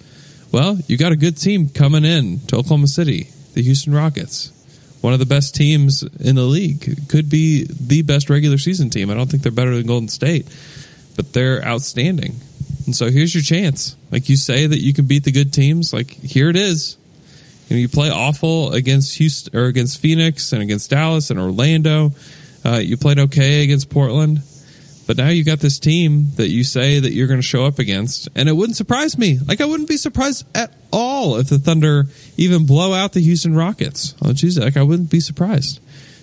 [0.52, 4.52] Well, you got a good team coming in to Oklahoma City, the Houston Rockets.
[5.02, 7.10] One of the best teams in the league.
[7.10, 9.12] Could be the best regular season team.
[9.12, 10.48] I don't think they're better than Golden State,
[11.16, 12.38] but they're outstanding.
[12.88, 13.96] And so here's your chance.
[14.10, 16.98] Like you say that you can beat the good teams, like here it is.
[17.68, 22.12] You know, you play awful against Houston or against Phoenix and against Dallas and Orlando.
[22.64, 24.42] Uh, you played okay against Portland,
[25.08, 27.78] but now you got this team that you say that you're going to show up
[27.80, 29.40] against, and it wouldn't surprise me.
[29.48, 32.06] Like I wouldn't be surprised at all if the Thunder
[32.38, 34.64] even blow out the Houston Rockets on Tuesday.
[34.64, 35.80] Like I wouldn't be surprised.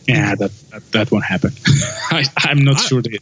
[0.09, 1.53] Yeah, that that, that won't happen.
[2.11, 3.19] I, I'm not I- sure they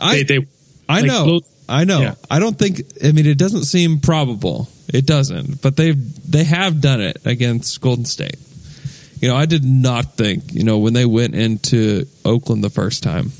[0.00, 0.46] I they, they
[0.88, 1.40] I like, know.
[1.68, 2.00] I know.
[2.00, 2.14] Yeah.
[2.30, 2.82] I don't think.
[3.02, 4.68] I mean, it doesn't seem probable.
[4.88, 5.62] It doesn't.
[5.62, 8.36] But they've they have done it against Golden State.
[9.20, 10.52] You know, I did not think.
[10.52, 13.32] You know, when they went into Oakland the first time,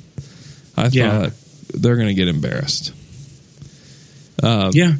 [0.76, 1.22] I Yeah.
[1.22, 1.32] thought
[1.74, 2.92] they're going to get embarrassed.
[4.42, 4.94] Um, yeah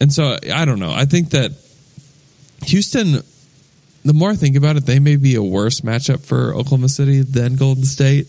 [0.00, 0.92] and so I don't know.
[0.92, 1.52] I think that
[2.64, 3.22] Houston.
[4.04, 7.22] The more I think about it, they may be a worse matchup for Oklahoma City
[7.22, 8.28] than Golden State,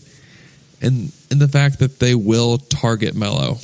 [0.80, 3.58] and in the fact that they will target Melo.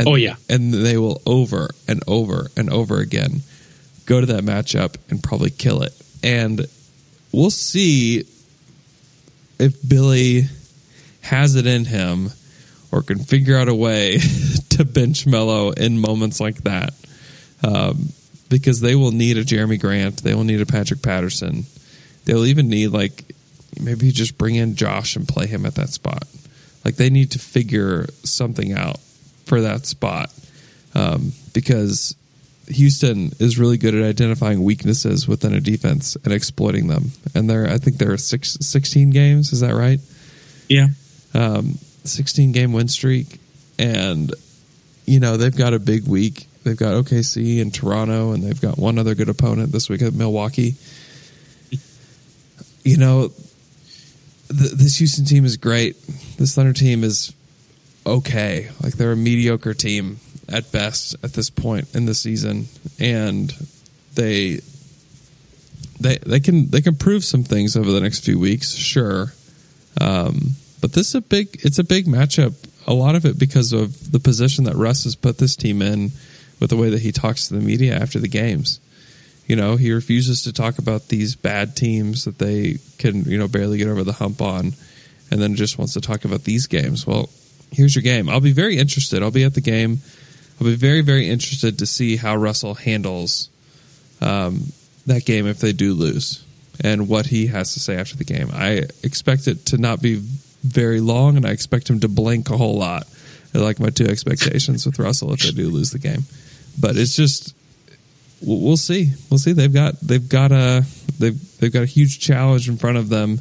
[0.00, 0.36] And, Oh, yeah.
[0.48, 3.42] and they will over and over and over again
[4.06, 5.92] go to that matchup and probably kill it.
[6.22, 6.66] And
[7.32, 8.24] we'll see
[9.58, 10.44] if Billy
[11.20, 12.30] has it in him
[12.90, 14.18] or can figure out a way
[14.70, 16.94] to bench Melo in moments like that.
[17.62, 18.08] Um,
[18.48, 21.66] because they will need a Jerami Grant, they will need a Patrick Patterson,
[22.24, 23.32] they'll even need like
[23.78, 26.24] maybe just bring in Josh and play him at that spot.
[26.86, 28.96] Like they need to figure something out
[29.50, 30.32] for that spot
[30.94, 32.14] um, because
[32.68, 37.10] Houston is really good at identifying weaknesses within a defense and exploiting them.
[37.34, 39.52] And they're, I think there are six, 16 games.
[39.52, 40.00] Is that right?
[40.70, 40.86] yeah
[41.34, 43.38] um, 16 game win streak,
[43.78, 44.32] and
[45.04, 46.46] you know they've got a big week.
[46.64, 50.14] They've got OKC and Toronto, and they've got one other good opponent this week at
[50.14, 50.74] Milwaukee.
[52.82, 53.28] You know,
[54.48, 55.96] th- this Houston team is great.
[56.38, 57.32] This Thunder team is
[58.06, 58.70] okay.
[58.82, 62.66] Like they're a mediocre team at best at this point in the season,
[62.98, 63.54] and
[64.14, 64.60] they
[66.00, 69.32] they they can they can prove some things over the next few weeks, sure.
[70.00, 72.54] Um, but this is a big it's a big matchup
[72.86, 76.10] a lot of it because of the position that Russ has put this team in
[76.58, 78.80] with the way that he talks to the media after the games.
[79.46, 83.48] You know, he refuses to talk about these bad teams that they can, you know,
[83.48, 84.74] barely get over the hump on,
[85.30, 87.06] and then just wants to talk about these games.
[87.06, 87.30] Well,
[87.72, 88.28] here's your game.
[88.28, 89.22] I'll be very interested.
[89.22, 90.00] I'll be at the game.
[90.60, 93.48] I'll be very, very interested to see how Russell handles
[94.20, 94.72] um,
[95.06, 96.44] that game if they do lose
[96.82, 98.50] and what he has to say after the game.
[98.52, 100.16] I expect it to not be
[100.62, 103.06] very long, and I expect him to blink a whole lot.
[103.54, 106.24] I like my two expectations with Russell if they do lose the game,
[106.78, 107.54] but it's just
[108.40, 109.10] we'll see.
[109.28, 109.52] We'll see.
[109.52, 110.84] They've got they've got a
[111.18, 113.40] they've they've got a huge challenge in front of them,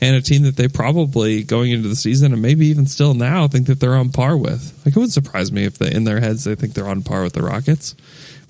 [0.00, 3.48] and a team that they probably going into the season and maybe even still now
[3.48, 4.72] think that they're on par with.
[4.86, 7.22] Like it wouldn't surprise me if they in their heads they think they're on par
[7.24, 7.94] with the Rockets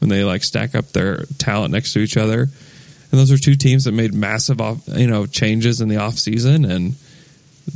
[0.01, 2.43] when they like stack up their talent next to each other.
[3.11, 6.19] And those are two teams that made massive off, you know changes in the off
[6.19, 6.95] season and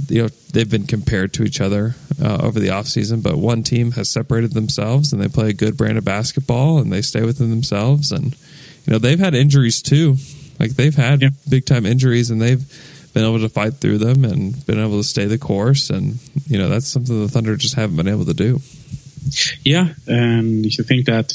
[0.09, 3.93] you know they've been compared to each other uh, over the offseason but one team
[3.93, 7.51] has separated themselves and they play a good brand of basketball and they stay within
[7.51, 8.35] themselves and
[8.87, 10.17] you know they've had injuries too
[10.59, 11.29] like they've had Yeah.
[11.49, 12.63] big time injuries and they've
[13.13, 16.57] been able to fight through them and been able to stay the course and you
[16.59, 18.61] know that's something the thunder just haven't been able to do
[19.65, 21.33] Yeah, and if you think that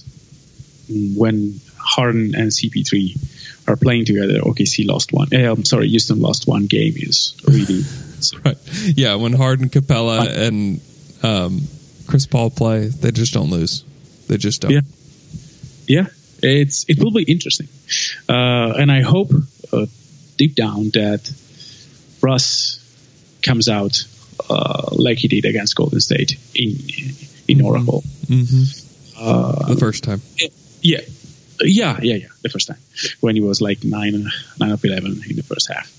[1.15, 5.27] when Harden and CP3 are playing together, OKC lost one.
[5.33, 7.83] eh, I'm sorry, Houston lost one game is really.
[8.45, 8.57] right
[8.97, 10.81] yeah when harden Capela and
[11.21, 11.61] um,
[12.07, 13.83] chris paul play they just don't lose
[14.27, 14.81] they just don't Yeah.
[15.87, 16.07] yeah,
[16.41, 17.67] it's it will be interesting,
[18.27, 19.29] uh, and I hope
[19.71, 19.85] uh,
[20.37, 21.21] deep down that
[22.21, 22.79] Russ
[23.43, 24.05] comes out
[24.49, 26.75] uh, like he did against Golden State in
[27.47, 28.03] in Oracle.
[29.67, 30.21] the first time.
[30.81, 31.01] Yeah,
[31.61, 32.27] yeah, yeah, yeah.
[32.43, 32.77] The first time.
[33.19, 35.91] When he was like nine, nine of eleven in the first half,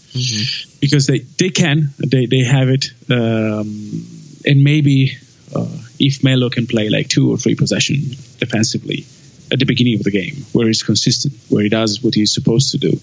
[0.81, 1.91] because they they can.
[1.99, 4.07] They they have it, um,
[4.47, 5.17] and maybe
[5.55, 5.67] uh,
[5.99, 7.97] if Melo can play like two or three possession
[8.39, 9.07] defensively
[9.51, 12.71] at the beginning of the game, where he's consistent, where he does what he's supposed
[12.73, 13.01] to do.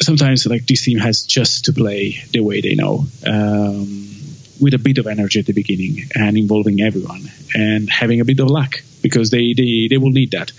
[0.00, 3.06] Sometimes like this team has just to play the way they know.
[3.26, 4.10] Um,
[4.60, 7.22] with a bit of energy at the beginning and involving everyone
[7.54, 10.52] and having a bit of luck because they, they, they will need that.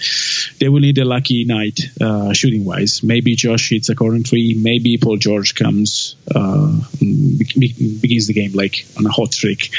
[0.59, 3.01] They will need a lucky night uh, shooting wise.
[3.03, 4.53] Maybe Josh hits a corner three.
[4.53, 9.71] Maybe Paul George comes uh, be- be- begins the game like on a hot streak,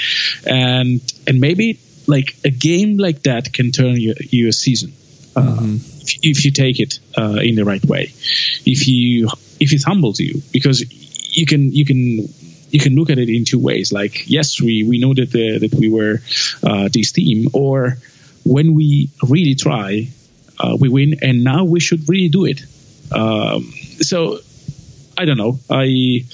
[0.47, 4.93] and and maybe like a game like that can turn your, your season.
[5.37, 5.77] Uh,
[6.23, 8.13] if, you take it uh, in the right way,
[8.65, 10.85] if you if it humbles you, because
[11.37, 12.29] you can you can
[12.71, 13.93] you can look at it in two ways.
[13.93, 16.21] Like, yes, we we know that the, that we were
[16.63, 17.99] uh, this team, or
[18.45, 20.09] when we really try,
[20.59, 22.63] uh, we win, and now we should really do it.
[23.13, 24.41] Um, so
[25.19, 25.59] I don't know.
[25.71, 26.25] I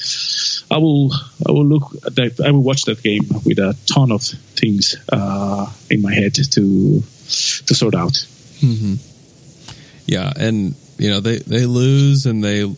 [0.71, 1.13] I will
[1.47, 2.41] I will look at that.
[2.45, 7.03] I will watch that game with a ton of things uh, in my head to
[7.67, 8.27] to sort out.
[10.07, 12.77] Yeah, and you know they they lose and they you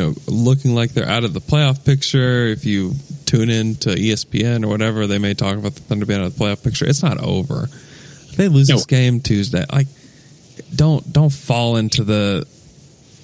[0.00, 2.46] know looking like they're out of the playoff picture.
[2.46, 2.94] If you
[3.26, 6.36] tune in to ESPN or whatever, they may talk about the Thunder being out of
[6.38, 6.86] the playoff picture.
[6.86, 7.64] It's not over.
[7.64, 8.76] If they lose No.
[8.76, 9.86] this game Tuesday, like
[10.74, 12.46] don't don't fall into the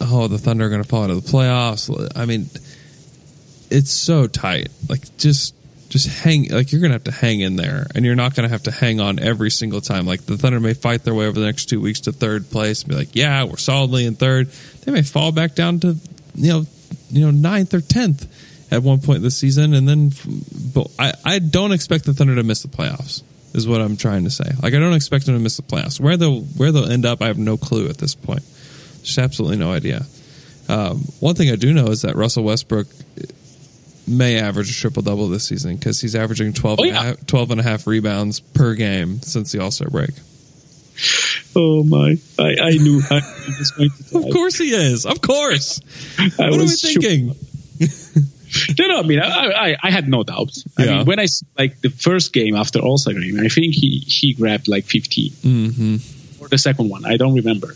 [0.01, 2.11] oh the Thunder are going to fall out of the playoffs.
[2.17, 2.49] I mean,
[3.71, 4.69] it's so tight.
[4.89, 5.55] Like just
[5.91, 8.63] just hang like you're gonna have to hang in there and you're not gonna have
[8.63, 10.07] to hang on every single time.
[10.07, 12.83] Like the thunder may fight their way over the next two weeks to third place
[12.83, 14.49] and be like yeah we're solidly in third.
[14.85, 15.97] They may fall back down to
[16.37, 16.67] you know
[17.11, 18.27] you know ninth or tenth
[18.73, 20.13] at one point in the season and then
[20.73, 23.23] but i i don't expect the thunder to miss the playoffs
[23.53, 24.45] is what i'm trying to say.
[24.63, 26.01] Like i don't expect them to miss the playoffs.
[26.01, 28.43] Where they'll where they'll end up i have no clue at this point.
[29.03, 30.07] Just absolutely no idea.
[30.69, 32.87] Um, one thing i do know is that russell westbrook
[34.11, 37.27] may average a triple double this season because he's averaging 12, Oh, and a half,
[37.27, 40.11] 12 and a half rebounds per game since the All Star break.
[41.57, 42.17] Oh my!
[42.39, 43.15] I, I knew I
[43.59, 44.19] was going to.
[44.19, 45.07] Of course he is.
[45.07, 45.81] Of course.
[46.37, 47.35] What are we thinking?
[48.79, 48.99] No, no.
[48.99, 50.65] I mean, I, I, I had no doubts.
[50.77, 50.97] I Yeah.
[50.99, 54.35] mean, when I like the first game after All Star game, I think he he
[54.35, 55.97] grabbed like 15 Mm-hmm.
[56.51, 57.05] The second one.
[57.05, 57.69] I don't remember.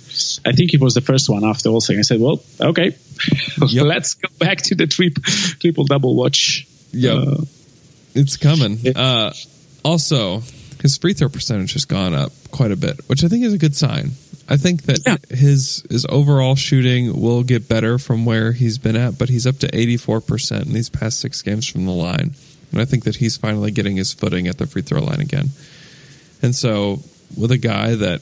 [0.45, 1.97] I think it was the first one after All Star.
[1.99, 2.97] I said, well, okay,
[3.69, 3.85] Yep.
[3.87, 5.23] let's go back to the triple
[5.61, 6.67] triple double watch.
[6.93, 7.17] Yep.
[7.17, 7.37] Uh,
[8.15, 8.79] It's coming.
[8.83, 8.93] Yeah.
[8.97, 9.33] Uh,
[9.85, 10.43] also,
[10.83, 13.59] his free throw percentage has gone up quite a bit, which I think is a
[13.59, 14.13] good sign.
[14.49, 15.17] I think that Yeah.
[15.37, 19.59] his his overall shooting will get better from where he's been at, but he's up
[19.61, 22.35] to 84% in these past six games from the line.
[22.73, 25.51] And I think that he's finally getting his footing at the free throw line again.
[26.43, 27.03] And so,
[27.37, 28.21] with a guy that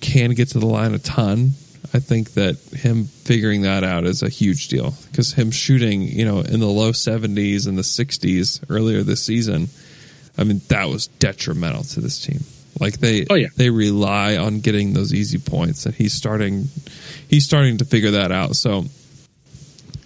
[0.00, 1.52] can get to the line a ton,
[1.94, 6.24] I think that him figuring that out is a huge deal because him shooting, you
[6.24, 9.68] know, in the low 70s and the 60s earlier this season,
[10.36, 12.40] I mean, that was detrimental to this team.
[12.78, 13.48] Like they, Oh, yeah.
[13.56, 16.68] they rely on getting those easy points, and he's starting,
[17.28, 18.54] he's starting to figure that out.
[18.54, 18.84] So,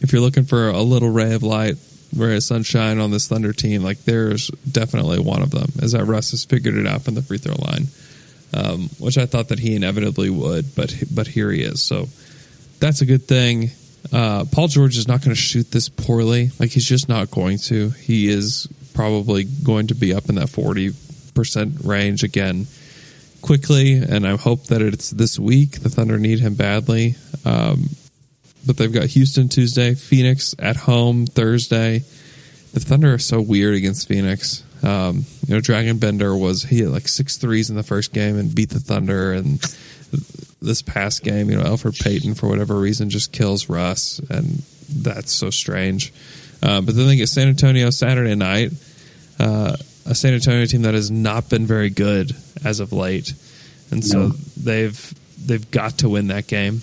[0.01, 1.75] if you're looking for a little ray of light,
[2.17, 5.71] ray of sunshine on this Thunder team, like there's definitely one of them.
[5.83, 7.87] Is that Russ has figured it out from the free throw line,
[8.55, 11.83] um, which I thought that he inevitably would, but but here he is.
[11.83, 12.09] So
[12.79, 13.71] that's a good thing.
[14.13, 16.51] Uh, Paul George is not going to shoot this poorly.
[16.59, 17.91] Like he's just not going to.
[17.91, 20.91] He is probably going to be up in that forty
[21.35, 22.67] percent range again
[23.41, 25.81] quickly, and I hope that it's this week.
[25.81, 27.17] The Thunder need him badly.
[27.45, 27.89] Um,
[28.65, 32.05] but they've got Houston Tuesday, Phoenix at home Thursday.
[32.73, 34.63] The Thunder are so weird against Phoenix.
[34.83, 38.37] Um, you know, Dragan Bender was he had like six threes in the first game
[38.39, 39.61] and beat the Thunder, and
[40.61, 45.33] this past game, you know, Elfrid Payton for whatever reason just kills Russ, and that's
[45.33, 46.13] so strange.
[46.63, 48.73] Uh, but then they get San Antonio Saturday night,
[49.41, 49.77] uh,
[50.07, 52.33] a San Antonio team that has not been very good
[52.65, 53.33] as of late,
[53.91, 54.35] and so No.
[54.57, 55.15] they've
[55.45, 56.83] they've got to win that game.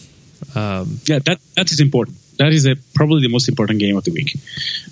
[0.55, 2.17] Um, Yeah, that that is important.
[2.37, 4.37] That is a, probably the most important game of the week,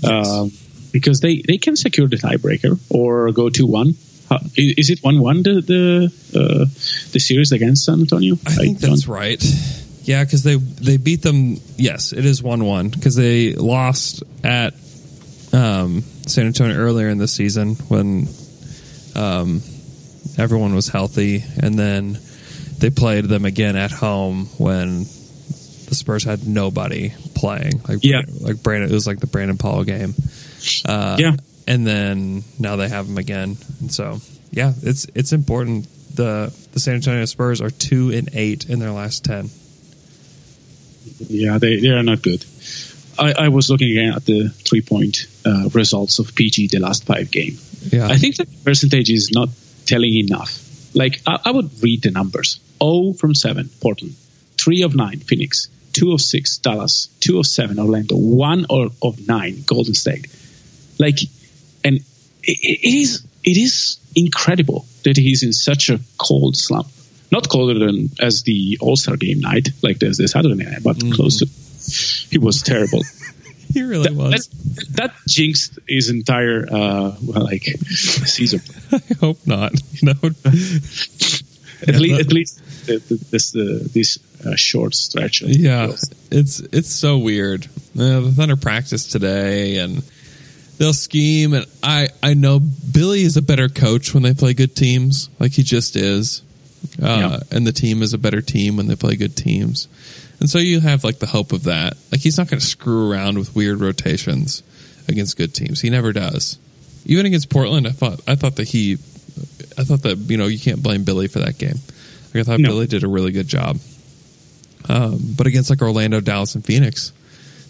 [0.04, 0.52] um,
[0.92, 3.94] because they, they can secure the tiebreaker or go two one.
[4.30, 6.66] Uh, is it one one the the uh,
[7.14, 8.36] the series against San Antonio?
[8.46, 9.42] I think don't- that's right.
[10.04, 11.58] Yeah, because they they beat them.
[11.78, 14.74] Yes, it is one one because they lost at
[15.54, 18.28] um, San Antonio earlier in the season when
[19.16, 19.62] um,
[20.38, 22.18] everyone was healthy, and then
[22.80, 27.82] they played them again at home when the Spurs had nobody playing.
[27.88, 28.22] Like Yeah.
[28.42, 28.90] like Brandon.
[28.90, 30.14] It was like the Brandon Paul game.
[30.86, 31.36] Uh, Yeah.
[31.68, 34.20] and then now they have him again, and so
[34.52, 35.88] yeah, it's it's important.
[36.16, 39.50] the The San Antonio Spurs are two and eight in their last ten.
[41.30, 42.44] Yeah, they, they are not good.
[43.18, 47.06] I, I was looking again at the three point uh, results of PG the last
[47.06, 47.58] five game.
[47.92, 49.50] Yeah, I think the percentage is not
[49.86, 50.64] telling enough.
[50.94, 54.16] Like I, I would read the numbers: O from seven, Portland;
[54.58, 59.28] three of nine, Phoenix; two of six, Dallas; two of seven, Orlando; one or, of
[59.28, 60.28] nine, Golden State.
[61.00, 61.20] Like,
[61.84, 62.04] and it,
[62.44, 66.88] it is it is incredible that he's in such a cold slump.
[67.32, 70.98] Not colder than as the All Star game night, like the, the Saturday night, but
[71.14, 71.48] close to.
[72.30, 73.04] He was terrible.
[73.74, 74.48] he really was.
[74.48, 78.62] That, that jinxed his entire uh, well, like season.
[78.92, 79.74] I hope not.
[80.02, 80.14] No,
[81.88, 85.42] at least, at least this the, this uh, short stretch.
[85.42, 85.92] Yeah,
[86.32, 87.66] it's it's so weird.
[87.98, 90.04] Uh, the Thunder practice today, and
[90.78, 91.54] they'll scheme.
[91.54, 95.54] And I I know Billy is a better coach when they play good teams, like
[95.54, 96.42] he just is.
[97.02, 97.40] Uh, Yeah.
[97.52, 99.88] And the team is a better team when they play good teams.
[100.40, 101.98] And so you have like the hope of that.
[102.12, 104.62] Like he's not going to screw around with weird rotations
[105.08, 105.82] against good teams.
[105.82, 106.60] He never does.
[107.06, 108.94] Even against Portland, I thought I thought that he,
[109.78, 111.80] I thought that you know you can't blame Billy for that game.
[112.34, 112.70] Like I thought No.
[112.70, 113.80] Billy did a really good job.
[114.90, 117.12] Um, but against like Orlando, Dallas, and Phoenix,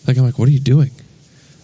[0.06, 0.92] like I'm like, what are you doing?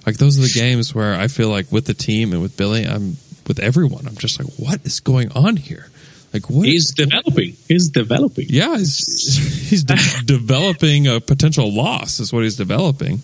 [0.05, 2.85] Like those are the games where I feel like with the team and with Billy,
[2.85, 4.05] I'm with everyone.
[4.07, 5.87] I'm just like, what is going on here?
[6.33, 6.65] Like what?
[6.67, 7.55] he's developing.
[7.67, 8.47] He's developing.
[8.49, 9.95] yeah, he's he's de-
[10.25, 12.19] developing a potential loss.
[12.19, 13.21] Is what he's developing.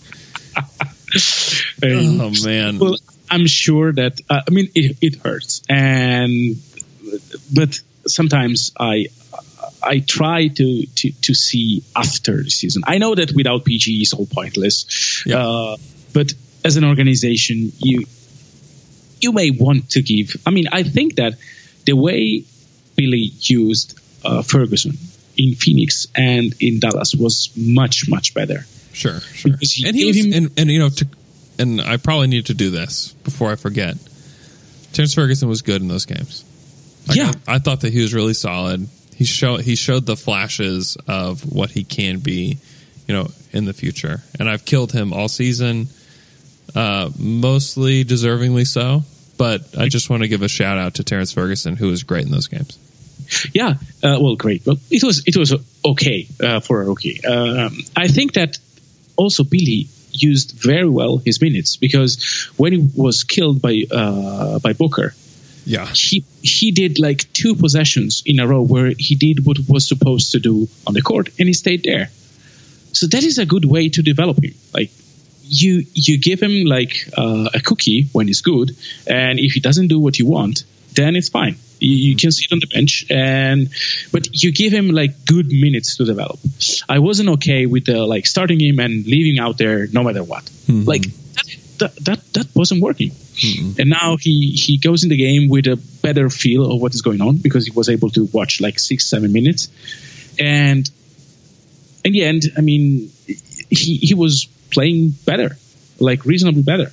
[1.83, 2.97] Oh man, Well,
[3.31, 6.57] I'm sure that uh, I mean it, it hurts, and
[7.51, 9.07] but sometimes I
[9.81, 12.83] I try to, to to see after the season.
[12.85, 15.39] I know that without PG is all pointless, Yeah.
[15.47, 15.77] uh,
[16.13, 16.33] but
[16.69, 18.05] as an organization, you
[19.21, 20.27] you may want to give.
[20.45, 21.33] I mean, I think that
[21.85, 22.43] the way
[22.95, 24.93] Billy used uh, Ferguson
[25.35, 28.59] in Phoenix and in Dallas was much much better.
[28.93, 29.55] sure, sure.
[29.61, 31.07] He And he gave was, him- and, and you know, to,
[31.57, 33.95] and I probably need to do this before I forget.
[34.93, 36.43] Terrence Ferguson was good in those games.
[37.07, 37.31] Like, Yeah.
[37.47, 38.87] I, I thought that he was really solid.
[39.15, 42.57] He showed he showed the flashes of what he can be,
[43.07, 44.21] you know, in the future.
[44.39, 45.87] And I've killed him all season,
[46.75, 49.03] uh, mostly deservingly so.
[49.37, 52.25] But I just want to give a shout out to Terrence Ferguson, who was great
[52.25, 52.77] in those games.
[53.53, 54.65] Yeah, uh, well, great.
[54.65, 55.53] Well, it was it was
[55.85, 57.23] okay uh, for a rookie.
[57.23, 58.57] Um, I think that
[59.15, 64.73] also Billy used very well his minutes because when he was killed by uh, by
[64.73, 65.13] Booker,
[65.65, 69.87] Yeah, he he did like two possessions in a row where he did what was
[69.87, 72.09] supposed to do on the court and he stayed there.
[72.91, 74.55] So that is a good way to develop him.
[74.73, 74.89] Like
[75.49, 78.75] you you give him like uh, a cookie when he's good,
[79.07, 81.57] and if he doesn't do what you want, then it's fine.
[81.79, 83.69] You, you can sit on the bench, and
[84.11, 86.39] but you give him like good minutes to develop.
[86.87, 90.49] I wasn't okay with the like starting him and leaving out there no matter what.
[90.85, 93.11] Like that, that that, that wasn't working.
[93.79, 97.01] And now he he goes in the game with a better feel of what is
[97.01, 99.69] going on because he was able to watch like six seven minutes,
[100.37, 100.89] and
[102.03, 103.11] in the end, I mean,
[103.69, 105.57] he he was playing better,
[105.99, 106.91] like reasonably better.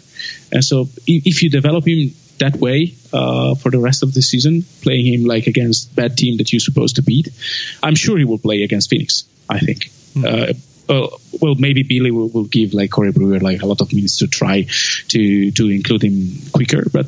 [0.52, 4.64] And so if you develop him that way uh, for the rest of the season,
[4.82, 7.28] playing him like against bad team that you're supposed to beat,
[7.82, 9.24] I'm sure he will play against Phoenix.
[9.48, 9.90] I think.
[10.16, 10.54] Uh,
[10.88, 11.08] uh,
[11.40, 14.28] well, maybe Billy will, will give like Corey Brewer like a lot of minutes to
[14.28, 14.66] try
[15.08, 17.06] to to include him quicker, but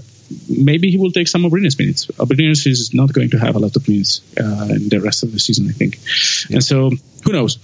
[0.49, 2.07] maybe he will take some of Abrines minutes.
[2.07, 5.33] Abrines is not going to have a lot of minutes uh, in the rest of
[5.33, 5.99] the season, I think.
[6.51, 6.91] And so
[7.25, 7.57] who knows?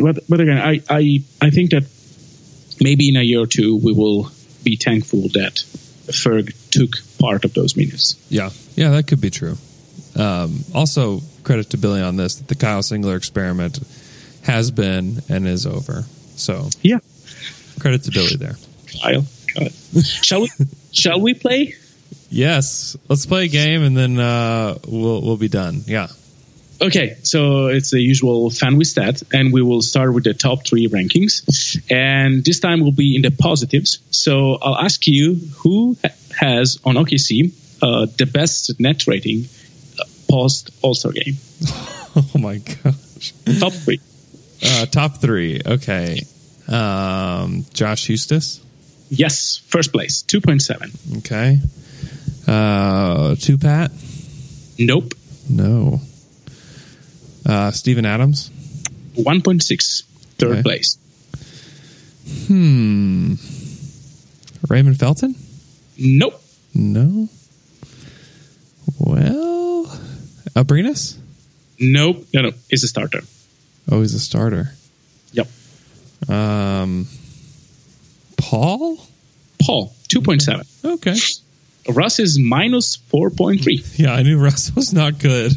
[0.00, 1.84] But but again, I I I think that
[2.80, 4.30] maybe in a year or two we will
[4.64, 5.62] be thankful that
[6.06, 8.16] Ferg took part of those minutes.
[8.28, 9.56] Yeah, yeah, that could be true.
[10.16, 13.78] Um, also, credit to Billy on this that the Kyle Singler experiment
[14.42, 16.04] has been and is over.
[16.36, 16.98] So, Yeah,
[17.80, 18.56] credit to Billy there.
[19.00, 19.24] Kyle.
[19.54, 19.68] Kyle.
[20.02, 20.48] shall we?
[20.92, 21.74] Shall we play?
[22.30, 25.82] Yes, let's play a game and then uh, we'll we'll be done.
[25.86, 26.08] Yeah.
[26.80, 30.64] Okay, so it's the usual fan with stat, and we will start with the top
[30.64, 31.42] three rankings.
[31.90, 33.98] And this time will be in the positives.
[34.10, 35.96] So I'll ask you who
[36.38, 37.52] has on OKC
[37.82, 39.48] uh, the best net rating
[39.98, 41.36] uh, post All Star game.
[42.16, 43.32] Oh my gosh.
[43.60, 44.00] Top three.
[44.64, 45.60] Uh, top three.
[45.64, 46.22] Okay.
[46.66, 48.60] Um, Josh Huestis.
[49.08, 51.18] Yes, first place, 2.7.
[51.18, 51.60] Okay.
[52.46, 53.92] Uh, two Pat.
[54.78, 55.14] Nope,
[55.48, 56.00] No.
[57.48, 58.50] Uh, Steven Adams.
[59.16, 60.02] 1.6.
[60.38, 60.62] Third Okay.
[60.62, 60.98] place.
[62.46, 63.34] Hmm.
[64.68, 65.34] Raymond Felton.
[65.96, 66.40] Nope,
[66.74, 67.28] No.
[68.98, 69.86] Well,
[70.54, 71.16] Abrines.
[71.80, 73.22] nope, no, no, it's a starter.
[73.90, 74.72] Oh, he's a starter.
[75.32, 75.48] Yep.
[76.28, 77.06] Um,
[78.36, 78.98] Paul.
[79.58, 80.66] Paul, 2.7.
[80.84, 81.14] Okay.
[81.88, 83.98] Russ is minus 4.3.
[83.98, 85.52] Yeah, I knew Russ was not good.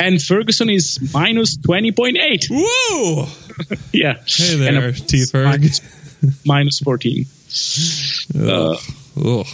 [0.00, 2.46] And Ferguson is minus 20.8.
[2.50, 3.26] Whoa!
[3.90, 4.16] Yeah.
[4.26, 5.24] Hey there, T.
[5.24, 5.44] Ferg.
[5.46, 5.80] minus,
[6.44, 7.24] minus 14.
[8.38, 8.76] Uh,
[9.24, 9.46] Ugh.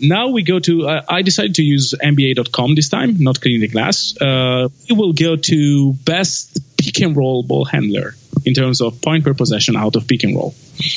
[0.00, 3.68] now we go to, uh, I decided to use NBA.com this time, not clean the
[3.68, 4.16] glass.
[4.20, 9.22] Uh, we will go to best pick and roll ball handler in terms of point
[9.22, 10.52] per possession out of pick and roll.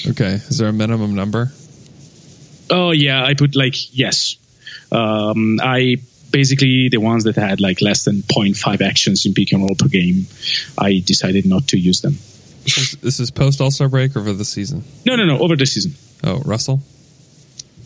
[0.07, 0.33] Okay.
[0.49, 1.51] Is there a minimum number?
[2.71, 4.37] Oh, yeah, I put like, yes.
[4.91, 5.97] Um, I
[6.31, 9.87] basically, the ones that had like less than 0.5 actions in pick and roll per
[9.87, 10.25] game,
[10.77, 12.13] I decided not to use them.
[12.63, 14.83] This is, this is post All Star break or for the season?
[15.05, 15.93] No, no, no, over the season.
[16.23, 16.77] Oh, Russell.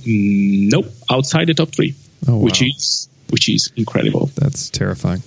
[0.04, 1.96] Mm, Nope, outside the top three,
[2.28, 2.44] Oh, wow.
[2.44, 4.28] which is which is incredible.
[4.36, 5.22] That's terrifying.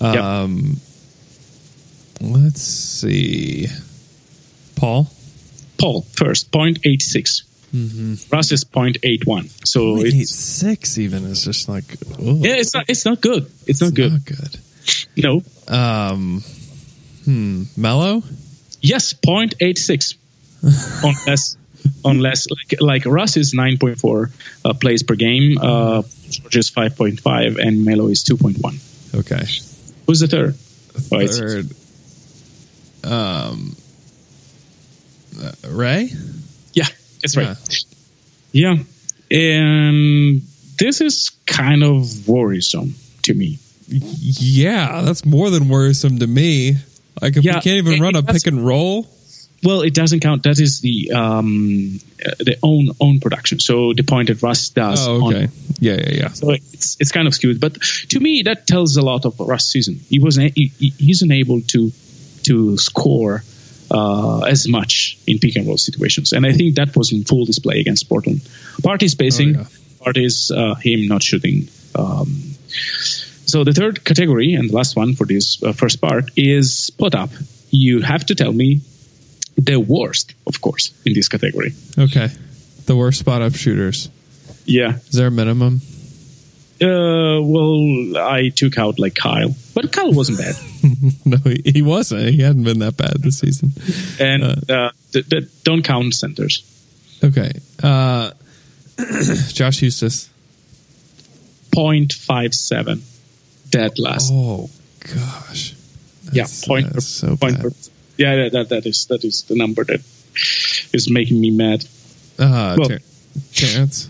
[0.00, 0.16] Yep.
[0.16, 0.80] Um,
[2.20, 3.68] let's see.
[4.74, 5.08] Paul.
[5.78, 7.43] Paul first, 0.86.
[8.30, 9.66] Russ is 0.81.
[9.66, 11.84] So it's six even is just like
[12.18, 13.50] yeah, it's not it's not good.
[13.66, 14.12] It's not good.
[14.12, 14.58] Not good.
[15.16, 15.42] No.
[15.66, 16.44] Um,
[17.24, 17.64] hmm.
[17.76, 18.22] Melo.
[18.80, 20.14] Yes, 0.86.
[21.04, 21.56] unless
[22.04, 24.30] unless like like Russ is 9.4
[24.64, 29.18] uh, plays per game, uh George is 5.5 and Melo is 2.1.
[29.18, 29.44] Okay.
[30.06, 30.54] Who's the third?
[31.12, 31.66] Oh, Third.
[33.04, 33.76] Um.
[35.42, 36.10] uh, Ray.
[37.24, 37.84] Yeah, that's right.
[38.52, 38.76] Yeah.
[39.30, 40.42] And
[40.78, 43.58] this is kind of worrisome to me.
[43.88, 46.76] Yeah, that's more than worrisome to me.
[47.20, 49.08] Like if Yeah, we can't even run a pick and roll.
[49.62, 50.42] Well, it doesn't count.
[50.42, 53.60] That is the um, the own own production.
[53.60, 55.06] So the point that Russ does.
[55.06, 55.48] Oh, on- okay.
[55.80, 56.28] Yeah, yeah, yeah.
[56.28, 59.70] so it's it's kind of skewed, but to me that tells a lot of Russ'
[59.70, 60.00] season.
[60.08, 61.92] He wasn't he, he- he's unable to
[62.44, 63.42] to score
[63.98, 67.44] uh, as much in pick and roll situations, and I think that was in full
[67.46, 68.40] display against Portland.
[68.82, 69.66] Part is spacing, Oh, yeah.
[70.04, 71.68] part is uh, him not shooting.
[71.94, 72.28] Um,
[73.46, 77.14] so the third category and the last one for this uh, first part is spot
[77.14, 77.30] up.
[77.70, 78.80] You have to tell me
[79.56, 81.72] the worst, of course, in this category.
[81.96, 82.28] Okay.
[82.86, 84.08] The worst spot up shooters.
[84.66, 84.96] Yeah.
[85.08, 85.80] Is there a minimum?
[86.82, 90.56] Uh, well, I took out like Kyle, but Kyle wasn't bad.
[91.24, 92.30] no, he, he wasn't.
[92.34, 93.72] He hadn't been that bad this season.
[94.18, 96.62] and uh, th- th- don't count centers.
[97.22, 97.52] Okay.
[97.82, 98.32] Uh,
[98.98, 100.28] Josh Huestis.
[101.70, 103.00] 0.57
[103.70, 104.30] dead last.
[104.32, 104.70] Oh
[105.00, 105.74] gosh.
[106.32, 107.70] yeah, That's- point per, so point per.
[108.16, 110.00] Yeah, that, that that is that is the number that
[110.92, 111.84] is making me mad.
[112.38, 113.00] Uh, Well- Ter-
[113.54, 114.08] Terrence.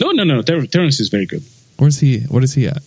[0.00, 0.42] No, no, no.
[0.42, 1.42] Ter- Terrence is very good.
[1.78, 2.20] Where's he?
[2.20, 2.82] What is he at?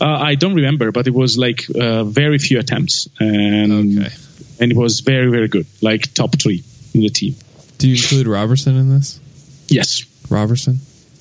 [0.00, 4.14] Uh, I don't remember, but it was like uh, very few attempts, and Okay.
[4.60, 6.62] and it was very very good, like top three
[6.94, 7.34] in the team.
[7.78, 9.20] Do you include Roberson in this?
[9.68, 10.78] Yes, Roberson.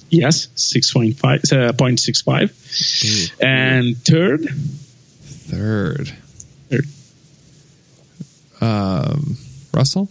[0.09, 2.49] Yes, six point five uh, point six five,
[3.41, 4.47] and third,
[5.49, 6.11] Third.
[6.69, 6.85] Third.
[8.61, 9.37] Um,
[9.73, 10.09] Russell.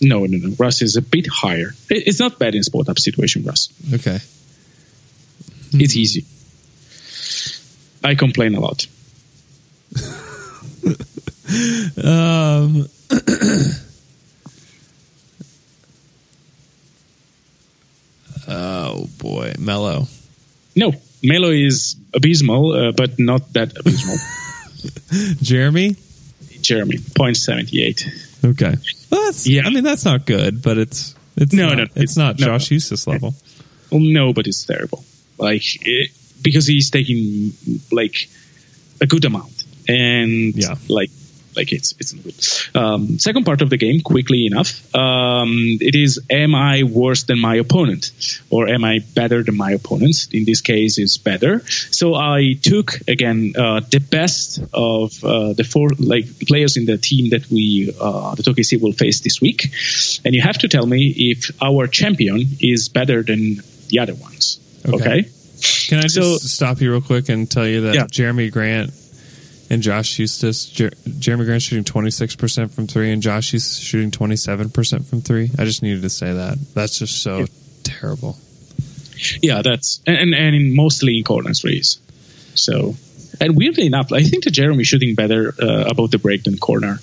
[0.00, 0.54] no, no, no.
[0.58, 1.74] Russ is a bit higher.
[1.90, 3.68] It's not bad in spot up situation, Russ.
[3.92, 4.20] Okay.
[5.74, 6.24] It's easy.
[8.02, 8.86] I complain a lot.
[12.02, 12.88] Um.
[18.48, 20.06] oh boy, Melo.
[20.76, 24.16] No, Melo is abysmal, uh, but not that abysmal.
[25.42, 25.96] Jerami.
[26.60, 28.06] Jerami, point seventy eight.
[28.44, 28.74] Okay.
[29.10, 29.46] Well, that's.
[29.46, 29.62] Yeah.
[29.66, 31.14] I mean, that's not good, but it's.
[31.36, 32.46] It's No, not, no, it's, it's- not no.
[32.46, 33.34] Josh Huestis level.
[33.90, 35.04] Well, no, but it's terrible.
[35.38, 36.10] Like it,
[36.42, 37.52] because he's taking
[37.90, 38.28] like
[39.00, 40.74] a good amount, and Yeah.
[40.88, 41.10] like
[41.56, 42.34] like it's it's not good.
[42.74, 47.38] Um, second part of the game, quickly enough, um, it is: Am I worse than
[47.38, 48.10] my opponent,
[48.50, 50.26] or am I better than my opponent?
[50.32, 51.62] In this case, it's better.
[51.90, 56.98] So I took again uh, the best of uh, the four like players in the
[56.98, 59.70] team that we uh, that OKC will face this week,
[60.24, 64.58] and you have to tell me if our champion is better than the other ones.
[64.86, 64.94] Okay.
[64.96, 65.22] Okay.
[65.88, 68.04] Can I just So- stop you real quick and tell you that Yeah.
[68.06, 68.92] Jerami Grant
[69.70, 75.06] and Josh Huestis, Jer- Jerami Grant shooting 26% from three and Josh Huestis shooting 27%
[75.06, 75.50] from three.
[75.58, 76.58] I just needed to say that.
[76.74, 77.46] That's just so
[77.82, 78.38] terrible.
[79.42, 81.98] Yeah, that's and and, and mostly in corner threes.
[82.54, 82.96] So,
[83.40, 87.00] and weirdly enough, I think that Jerami shooting better uh, above the break than corner.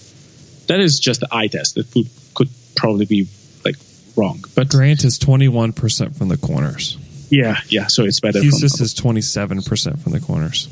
[0.67, 3.27] That is just the eye test that would, could probably be
[3.65, 3.75] like
[4.15, 6.97] wrong, but Grant is 21% from the corners.
[7.31, 7.87] Yeah, yeah.
[7.87, 8.39] So it's better.
[8.39, 10.67] Huestis from, is 27% from the corners.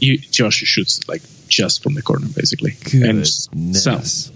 [0.00, 4.30] you, Josh shoots like just from the corner basically, and so Goodness.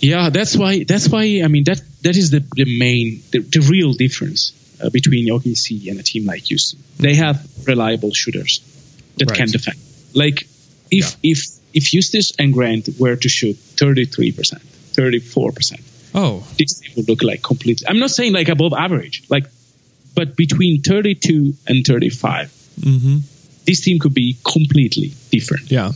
[0.00, 0.84] Yeah, that's why.
[0.84, 1.40] That's why.
[1.44, 4.52] I mean, that that is the the main, the, the real difference
[4.82, 6.80] uh, between OKC and a team like Houston.
[6.98, 8.60] They have reliable shooters
[9.16, 9.38] that Right.
[9.38, 9.78] can defend.
[10.14, 10.46] Like
[10.90, 11.38] if if
[11.72, 15.80] if Huestis and Grant were to shoot thirty three percent, thirty four percent,
[16.14, 17.86] Oh, this would look like completely.
[17.88, 19.46] I'm not saying like above average, like,
[20.14, 22.48] but between thirty two and 35,
[22.80, 23.16] mm-hmm.
[23.64, 25.70] this team could be completely different.
[25.70, 25.92] yeah.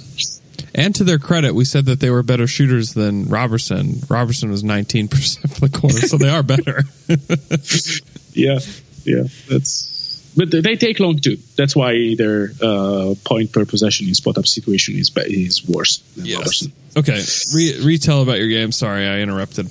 [0.74, 4.00] And to their credit, we said that they were better shooters than Roberson.
[4.08, 5.10] Roberson was 19%
[5.52, 6.82] for the quarter, so they are better.
[8.38, 8.60] Yeah,
[9.04, 10.32] yeah, that's.
[10.36, 11.38] But they take long too.
[11.56, 16.32] That's why their uh, point per possession in spot up situation is is worse than
[16.32, 16.72] Roberson.
[16.96, 17.20] Okay.
[17.52, 18.70] Re- retell about your game.
[18.70, 19.68] Sorry, I interrupted.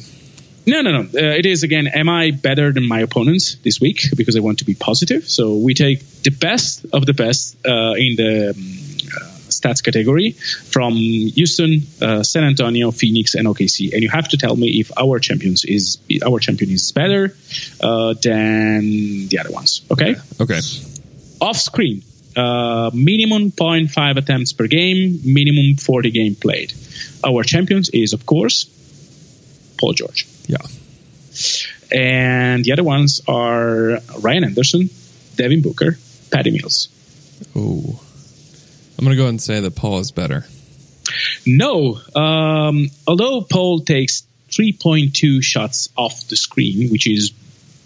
[0.67, 0.99] No, no, no.
[0.99, 1.87] Uh, it is again.
[1.87, 5.27] Am I better than my opponents this week because I want to be positive?
[5.27, 8.57] So we take the best of the best uh, in the um,
[9.15, 14.37] uh, stats category from Houston, uh, San Antonio, Phoenix, and OKC, and you have to
[14.37, 17.33] tell me if our champions is our champion is better
[17.79, 19.83] uh, than the other ones.
[19.89, 20.15] Okay.
[20.41, 20.59] Okay.
[21.39, 22.03] off screen.
[22.35, 26.71] Uh, minimum 0.5 attempts per game, minimum 40 game played.
[27.25, 28.65] Our champions is, of course,
[29.79, 30.27] Paul George.
[30.47, 30.57] Yeah.
[31.91, 34.89] And the other ones are Ryan Anderson,
[35.35, 35.97] Devin Booker,
[36.31, 36.89] Patty Mills.
[37.55, 38.01] Oh.
[38.97, 40.45] I'm going to go ahead and say that Paul is better.
[41.45, 47.31] No, um, although Paul takes 3.2 shots off the screen, which is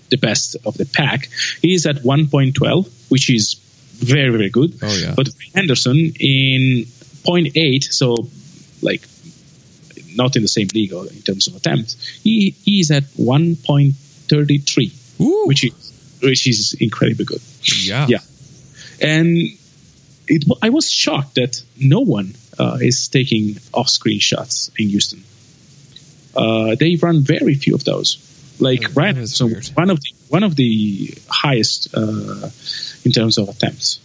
[0.09, 1.29] the best of the pack,
[1.61, 3.55] he is at 1.12, which is
[3.97, 4.79] very, very good.
[4.81, 5.13] Oh, yeah.
[5.15, 6.85] But Anderson in
[7.25, 8.27] 0.8, so
[8.81, 9.01] like
[10.15, 15.19] not in the same league or in terms of attempts, he, he is at 1.33,
[15.21, 15.47] Ooh.
[15.47, 15.73] which is
[16.21, 17.41] which is incredibly good.
[17.63, 18.05] yeah.
[18.07, 18.19] Yeah.
[19.01, 19.37] And
[20.27, 25.23] it, I was shocked that no one uh, is taking off-screen shots in Houston.
[26.35, 28.17] Uh, they run very few of those.
[28.59, 29.65] Like That- Ryan, so weird.
[29.73, 32.49] one of the one of the highest uh,
[33.03, 33.99] in terms of attempts.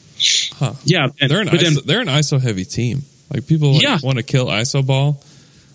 [0.59, 0.73] Huh.
[0.85, 3.03] Yeah, and, They're an but then ISO, they're an ISO heavy team.
[3.33, 3.99] Like people like, Yeah.
[4.03, 5.21] want to kill ISO ball.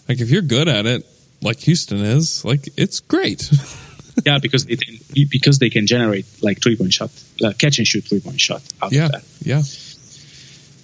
[0.08, 1.06] Like if you're good at it,
[1.42, 3.50] like Houston is, like it's great.
[4.26, 4.98] yeah, because they can,
[5.30, 7.12] because they can generate like three point shot,
[7.44, 9.06] uh, catch and shoot three point shot out yeah.
[9.06, 9.24] of that.
[9.42, 9.62] Yeah.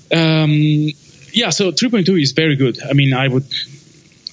[0.10, 0.92] Um,
[1.34, 2.82] yeah, so 3.2 is very good.
[2.82, 3.46] I mean, I would,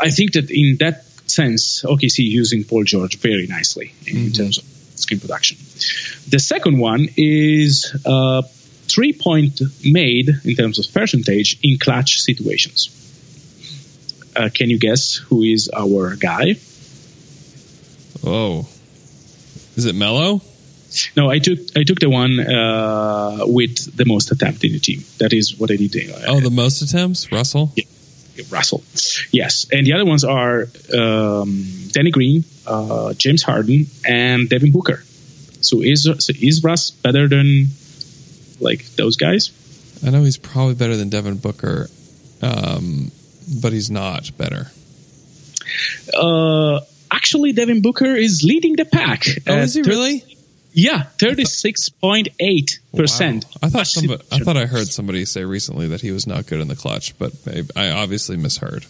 [0.00, 4.64] I think that in that sense, OKC using Paul George very nicely in terms of
[4.98, 5.58] screen production.
[6.28, 8.42] The second one is uh,
[8.86, 13.03] three point made in terms of percentage in clutch situations.
[14.36, 16.56] Uh, can you guess who is our guy?
[18.24, 18.66] Oh.
[19.76, 20.40] Is it Melo?
[21.16, 25.02] No, I took I took the one uh, with the most attempt in the team.
[25.18, 26.12] That is what I did.
[26.26, 27.32] Oh, the most attempts?
[27.32, 27.72] Russell?
[28.50, 28.82] Russell.
[29.32, 35.02] Yes, and the other ones are um, Danny Green, uh, James Harden, and Devin Booker.
[35.60, 37.68] So is so is Russ better than
[38.60, 39.50] like those guys?
[40.04, 41.88] I know he's probably better than Devin Booker,
[42.42, 43.10] um,
[43.62, 44.70] but he's not better.
[46.12, 46.80] Uh,
[47.10, 49.24] actually, Devin Booker is leading the pack.
[49.46, 50.24] Oh, is he thir- really?
[50.72, 53.46] Yeah, thirty six point eight percent.
[53.62, 56.60] I thought somebody, I thought I heard somebody say recently that he was not good
[56.60, 57.32] in the clutch, but
[57.76, 58.84] I obviously misheard.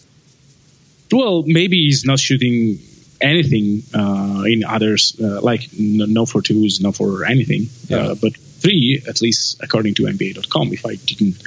[1.11, 2.79] Well, maybe he's not shooting
[3.21, 7.67] anything uh, in others, uh, like no, no for twos, no for anything.
[7.87, 7.97] Yeah.
[7.97, 11.41] Uh, but three, at least according to NBA.com, if I didn't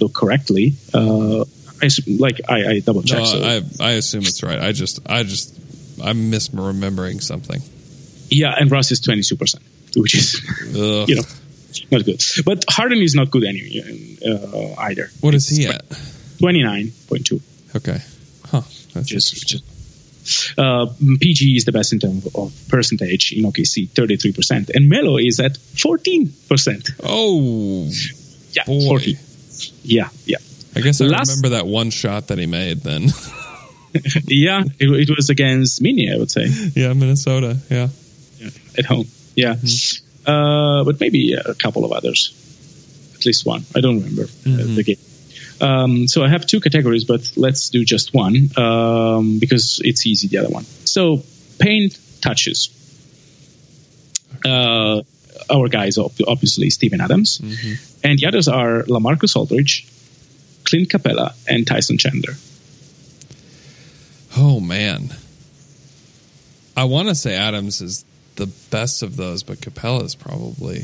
[0.00, 1.44] look correctly, uh,
[1.84, 4.60] I like I, I double No, so I I assume it's right.
[4.60, 5.56] I just I just
[6.02, 7.60] I'm misremembering something.
[8.30, 9.64] yeah, and Russ is twenty two percent,
[9.96, 10.40] which is
[10.76, 11.08] Ugh.
[11.08, 11.22] you know
[11.90, 12.22] not good.
[12.44, 15.10] But Harden is not good anyway uh, either.
[15.20, 15.82] what is he at?
[16.38, 17.40] Twenty nine point two.
[17.76, 17.98] Okay,
[18.46, 18.62] huh?
[18.94, 19.64] That's Just, just
[20.56, 20.86] uh,
[21.20, 24.70] PG is the best in terms of percentage in OKC, 33%.
[24.74, 27.00] And Melo is at 14%.
[27.02, 27.90] oh
[28.52, 28.88] Yeah, boy.
[28.88, 29.18] 14.
[29.82, 30.38] Yeah, yeah.
[30.76, 32.80] I guess I Last- remember that one shot that he made.
[32.80, 33.02] Then
[34.26, 37.56] Yeah, it, it was against Mini, I would say, yeah, Minnesota.
[37.70, 37.88] Yeah,
[38.38, 39.06] yeah, at home.
[39.36, 39.54] Yeah.
[40.26, 42.32] Uh, but maybe a couple of others.
[43.14, 43.64] At least one.
[43.74, 44.96] I don't remember uh, the game.
[45.60, 50.28] Um, so I have two categories, but let's do just one um, because it's easy,
[50.28, 50.64] the other one.
[50.84, 51.22] So
[51.58, 52.70] paint touches.
[54.44, 55.02] Uh,
[55.50, 57.40] our guys, obviously, Steven Adams.
[58.02, 59.86] And the others are LaMarcus Aldridge,
[60.74, 62.34] Clint Capela, and Tyson Chandler.
[64.36, 65.14] Oh man,
[66.76, 68.04] I want to say Adams is
[68.34, 70.82] the best of those, but Capela is probably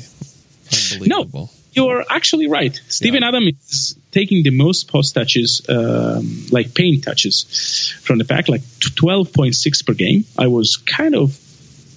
[0.92, 1.46] unbelievable.
[1.46, 2.80] No, You're actually right.
[2.86, 3.28] Steven Yeah.
[3.28, 8.62] Adams is taking the most post touches, um, like paint touches, from the pack, like
[8.78, 10.24] twelve point six per game.
[10.38, 11.30] I was kind of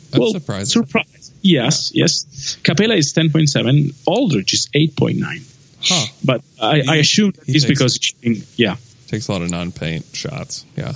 [0.09, 0.83] That's well surprising.
[0.83, 1.33] surprised.
[1.43, 2.57] Yes, yes.
[2.63, 3.91] Capela is ten point seven.
[4.07, 5.41] Aldridge is eight point nine.
[5.83, 6.05] Huh?
[6.23, 8.75] But I, I assume it's because shooting, yeah.
[9.07, 10.65] Takes a lot of non-paint shots.
[10.75, 10.93] Yeah.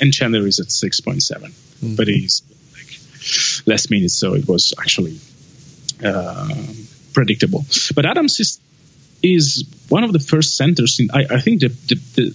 [0.00, 1.94] And Chandler is at six point seven, Mm-hmm.
[1.96, 2.42] but he's
[2.74, 5.18] like less minutes, so it was actually
[6.04, 6.48] uh,
[7.12, 7.64] predictable.
[7.94, 8.58] But Adams is
[9.22, 10.98] is one of the first centers.
[11.00, 12.34] In, I, I think the, the, the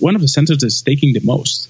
[0.00, 1.68] one of the centers that's taking the most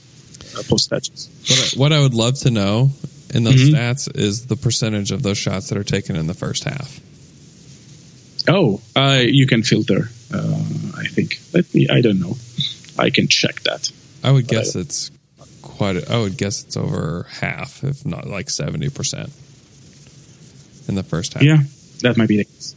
[0.57, 1.28] uh, post touches.
[1.49, 2.91] What I, what I would love to know
[3.35, 3.72] in those Mhm.
[3.74, 7.01] stats is the percentage of those shots that are taken in the first half.
[8.49, 10.09] Oh, uh, you can filter.
[10.32, 10.62] Uh,
[10.97, 11.38] I think.
[11.53, 11.88] Let me.
[11.88, 12.36] I don't know.
[12.99, 13.90] I can check that.
[14.24, 15.11] I would But I guess it's
[15.62, 15.97] quite.
[15.97, 19.30] A, I would guess it's over half, if not like seventy percent,
[20.88, 21.43] in the first half.
[21.43, 21.59] Yeah,
[22.01, 22.74] that might be the case.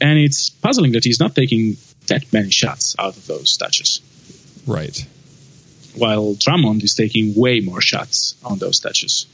[0.00, 1.76] And it's puzzling that he's not taking
[2.08, 4.00] that many shots out of those touches,
[4.66, 5.06] Right.
[5.96, 9.26] while Drummond is taking way more shots on those touches.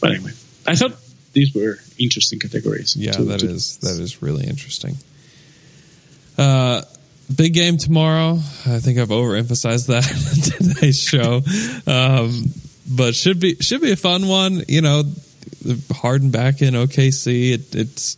[0.00, 0.32] But anyway,
[0.66, 0.92] I thought
[1.36, 2.96] these were interesting categories.
[2.96, 4.96] Yeah, to- that to- is that is really interesting.
[6.38, 6.82] Uh,
[7.34, 8.38] big game tomorrow.
[8.66, 10.10] I think I've overemphasized that
[10.60, 11.42] in today's show,
[11.86, 12.44] um,
[12.88, 14.62] but should be should be a fun one.
[14.66, 15.02] You know,
[15.92, 17.52] Harden back in OKC.
[17.52, 18.16] It, it's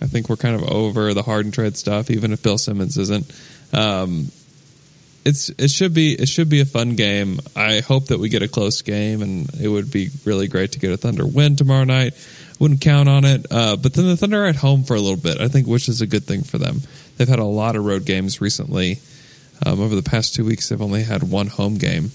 [0.00, 3.30] I think we're kind of over the Harden trade stuff, even if Bill Simmons isn't.
[3.72, 4.30] Um,
[5.24, 7.40] it's it should be it should be a fun game.
[7.56, 10.78] I hope that we get a close game, and it would be really great to
[10.78, 12.12] get a Thunder win tomorrow night.
[12.60, 15.16] Wouldn't count on it, uh, but then the Thunder are at home for a little
[15.18, 15.40] bit.
[15.40, 16.82] I think, which is a good thing for them.
[17.16, 19.00] They've had a lot of road games recently.
[19.64, 22.10] Um, over the past two weeks, they've only had one home game,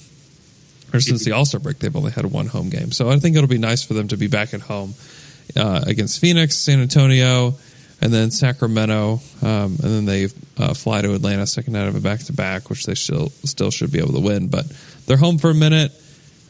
[0.94, 2.92] or since the All Star break, they've only had one home game.
[2.92, 4.94] So I think it'll be nice for them to be back at home
[5.56, 7.56] uh, against Phoenix, San Antonio,
[8.02, 10.28] and then Sacramento, um, and then they
[10.58, 13.72] uh, fly to Atlanta second night of a back to back, which they still still
[13.72, 14.48] should be able to win.
[14.48, 14.66] But
[15.06, 15.92] they're home for a minute.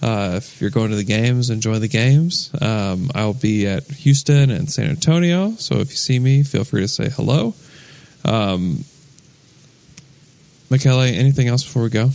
[0.01, 2.51] Uh, if you're going to the games, enjoy the games.
[2.61, 6.81] Um, I'll be at Houston and San Antonio, so if you see me, feel free
[6.81, 7.53] to say hello.
[8.23, 8.85] Um,
[10.69, 12.11] Michele, anything else before we go?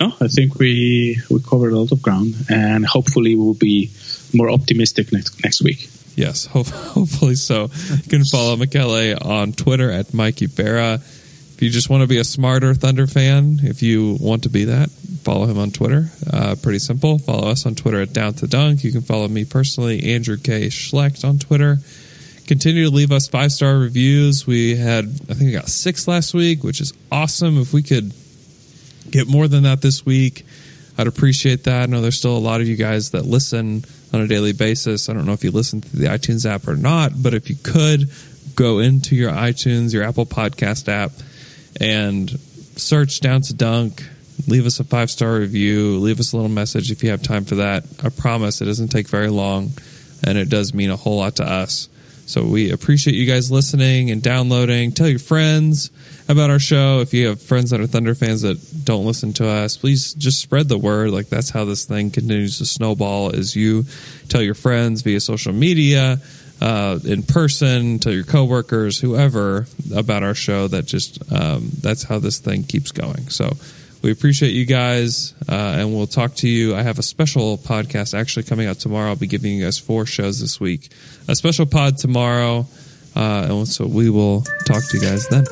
[0.00, 3.90] No, I think we we covered a lot of ground, and hopefully we'll be
[4.32, 5.88] more optimistic next next week.
[6.16, 7.70] Yes, hope, hopefully so.
[7.90, 10.96] You can follow Michele on Twitter at Mikey Berra.
[10.96, 14.64] If you just want to be a smarter Thunder fan, if you want to be
[14.64, 14.88] that,
[15.22, 16.10] follow him on Twitter.
[16.32, 17.18] Uh, pretty simple.
[17.18, 18.84] Follow us on Twitter at Down to Dunk.
[18.84, 20.68] You can follow me personally, Andrew K.
[20.68, 21.78] Schlecht on Twitter.
[22.46, 24.46] Continue to leave us five star reviews.
[24.46, 27.58] We had, I think, we got six last week, which is awesome.
[27.58, 28.12] If we could
[29.10, 30.44] get more than that this week,
[30.98, 31.84] I'd appreciate that.
[31.84, 35.08] I know there's still a lot of you guys that listen on a daily basis.
[35.08, 37.56] I don't know if you listen to the iTunes app or not, but if you
[37.56, 38.10] could
[38.54, 41.12] go into your iTunes, your Apple Podcast app,
[41.80, 42.28] and
[42.76, 44.02] search Down to Dunk,
[44.46, 47.44] leave us a five star review, leave us a little message if you have time
[47.44, 47.84] for that.
[48.02, 49.72] I promise it doesn't take very long.
[50.22, 51.88] and it does mean a whole lot to us.
[52.26, 54.92] So we appreciate you guys listening and downloading.
[54.92, 55.90] Tell your friends
[56.28, 57.00] about our show.
[57.00, 60.40] If you have friends that are Thunder fans that don't listen to us, please just
[60.40, 61.10] spread the word.
[61.10, 63.30] Like that's how this thing continues to snowball.
[63.30, 63.84] Is you
[64.28, 66.18] tell your friends via social media,
[66.60, 70.68] uh, in person, tell your coworkers, whoever about our show.
[70.68, 73.28] That just um, that's how this thing keeps going.
[73.30, 73.50] So
[74.02, 76.74] we appreciate you guys, uh, and we'll talk to you.
[76.74, 79.10] I have a special podcast actually coming out tomorrow.
[79.10, 80.88] I'll be giving you guys four shows this week.
[81.28, 82.66] A special pod tomorrow,
[83.14, 85.44] uh, and so we will talk to you guys then.